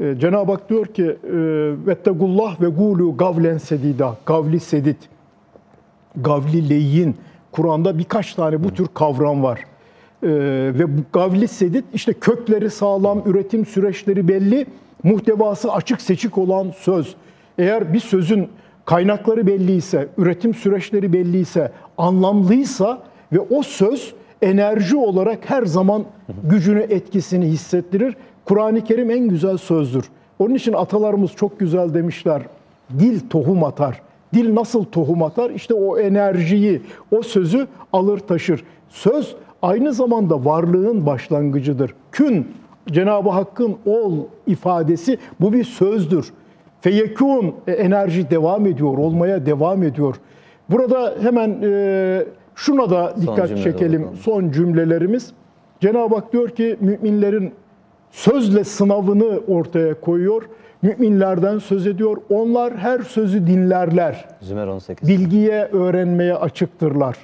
[0.00, 1.16] E, Cenab-ı Hak diyor ki
[1.86, 4.16] vettegullah ve gulu gavlen sedida.
[4.26, 4.96] Gavli sedid.
[6.16, 7.16] Gavli leyin.
[7.52, 9.60] Kur'an'da birkaç tane bu tür kavram var.
[10.22, 10.28] E,
[10.78, 14.66] ve bu gavli sedid işte kökleri sağlam, üretim süreçleri belli,
[15.02, 17.14] muhtevası açık seçik olan söz.
[17.58, 18.48] Eğer bir sözün
[18.84, 26.04] kaynakları belliyse, üretim süreçleri belliyse, anlamlıysa ve o söz enerji olarak her zaman
[26.44, 28.16] gücünü, etkisini hissettirir.
[28.50, 30.04] Kur'an-ı Kerim en güzel sözdür.
[30.38, 32.42] Onun için atalarımız çok güzel demişler.
[32.98, 34.02] Dil tohum atar.
[34.34, 35.50] Dil nasıl tohum atar?
[35.50, 38.64] İşte o enerjiyi, o sözü alır taşır.
[38.88, 41.94] Söz aynı zamanda varlığın başlangıcıdır.
[42.12, 42.48] Kün,
[42.88, 46.32] Cenab-ı Hakk'ın ol ifadesi bu bir sözdür.
[46.80, 50.16] Feyekûn e, enerji devam ediyor, olmaya devam ediyor.
[50.70, 52.24] Burada hemen e,
[52.54, 54.08] şuna da dikkat çekelim.
[54.20, 55.32] Son cümlelerimiz.
[55.80, 57.52] Cenab-ı Hak diyor ki müminlerin
[58.10, 60.42] sözle sınavını ortaya koyuyor.
[60.82, 62.16] Müminlerden söz ediyor.
[62.30, 64.28] Onlar her sözü dinlerler.
[64.40, 65.08] Zümer 18.
[65.08, 67.16] Bilgiye, öğrenmeye açıktırlar.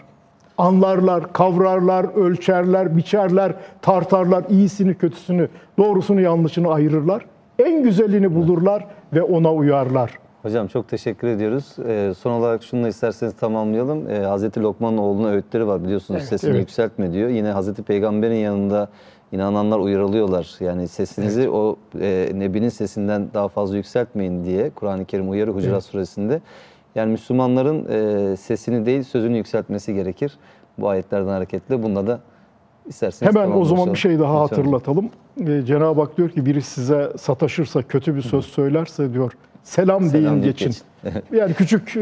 [0.59, 7.27] Anlarlar, kavrarlar, ölçerler, biçerler, tartarlar, iyisini, kötüsünü, doğrusunu, yanlışını ayırırlar.
[7.59, 10.19] En güzelini bulurlar ve ona uyarlar.
[10.43, 11.77] Hocam çok teşekkür ediyoruz.
[11.89, 14.11] Ee, son olarak şunu da isterseniz tamamlayalım.
[14.11, 16.61] Ee, Hazreti Lokman'ın oğluna öğütleri var biliyorsunuz Evet, sesini evet.
[16.61, 17.29] yükseltme diyor.
[17.29, 18.89] Yine Hazreti Peygamber'in yanında
[19.37, 20.57] inananlar uyarılıyorlar.
[20.61, 25.85] Yani sesinizi o e, Nebi'nin sesinden daha fazla yükseltmeyin diye Kur'an-ı Kerim uyarı Hucurat Evet.
[25.85, 26.41] suresinde.
[26.95, 27.87] Yani Müslümanların
[28.33, 30.39] e, sesini değil sözünü yükseltmesi gerekir.
[30.79, 32.21] Bu ayetlerden hareketle bununla da
[32.87, 34.43] isterseniz Hemen o zaman bir şey daha.
[34.43, 35.11] Lütfen hatırlatalım.
[35.41, 39.33] Ee, Cenab-ı Hak diyor ki biri size sataşırsa, kötü bir söz söylerse diyor,
[39.67, 40.67] selam, deyin Selam deyip geçin.
[41.05, 41.23] geçin.
[41.37, 41.93] yani küçük e,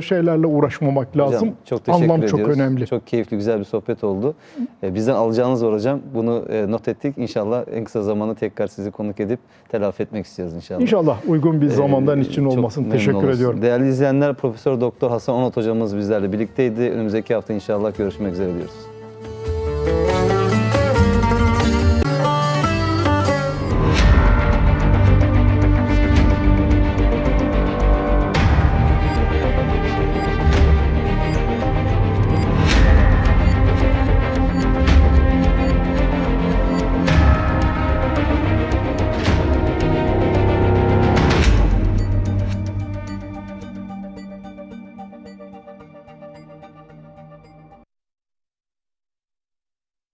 [0.00, 1.38] şeylerle uğraşmamak lazım.
[1.40, 2.44] Hocam çok teşekkür Anlam ediyoruz.
[2.46, 2.86] çok önemli.
[2.86, 4.34] Çok keyifli, güzel bir sohbet oldu.
[4.82, 6.00] E, Bizden alacağınız var hocam.
[6.14, 7.14] Bunu e, not ettik.
[7.18, 9.38] İnşallah en kısa zamanda tekrar sizi konuk edip
[9.68, 10.80] telafi etmek istiyoruz inşallah.
[10.80, 12.90] İnşallah uygun bir zamandan Ee, için olmasın.
[12.90, 13.36] Teşekkür oluruz.
[13.36, 13.62] ediyorum.
[13.62, 16.80] Değerli izleyenler, Profesör Doktor Hasan Onat hocamız bizlerle birlikteydi.
[16.80, 18.74] Önümüzdeki hafta inşallah görüşmek üzere diyoruz.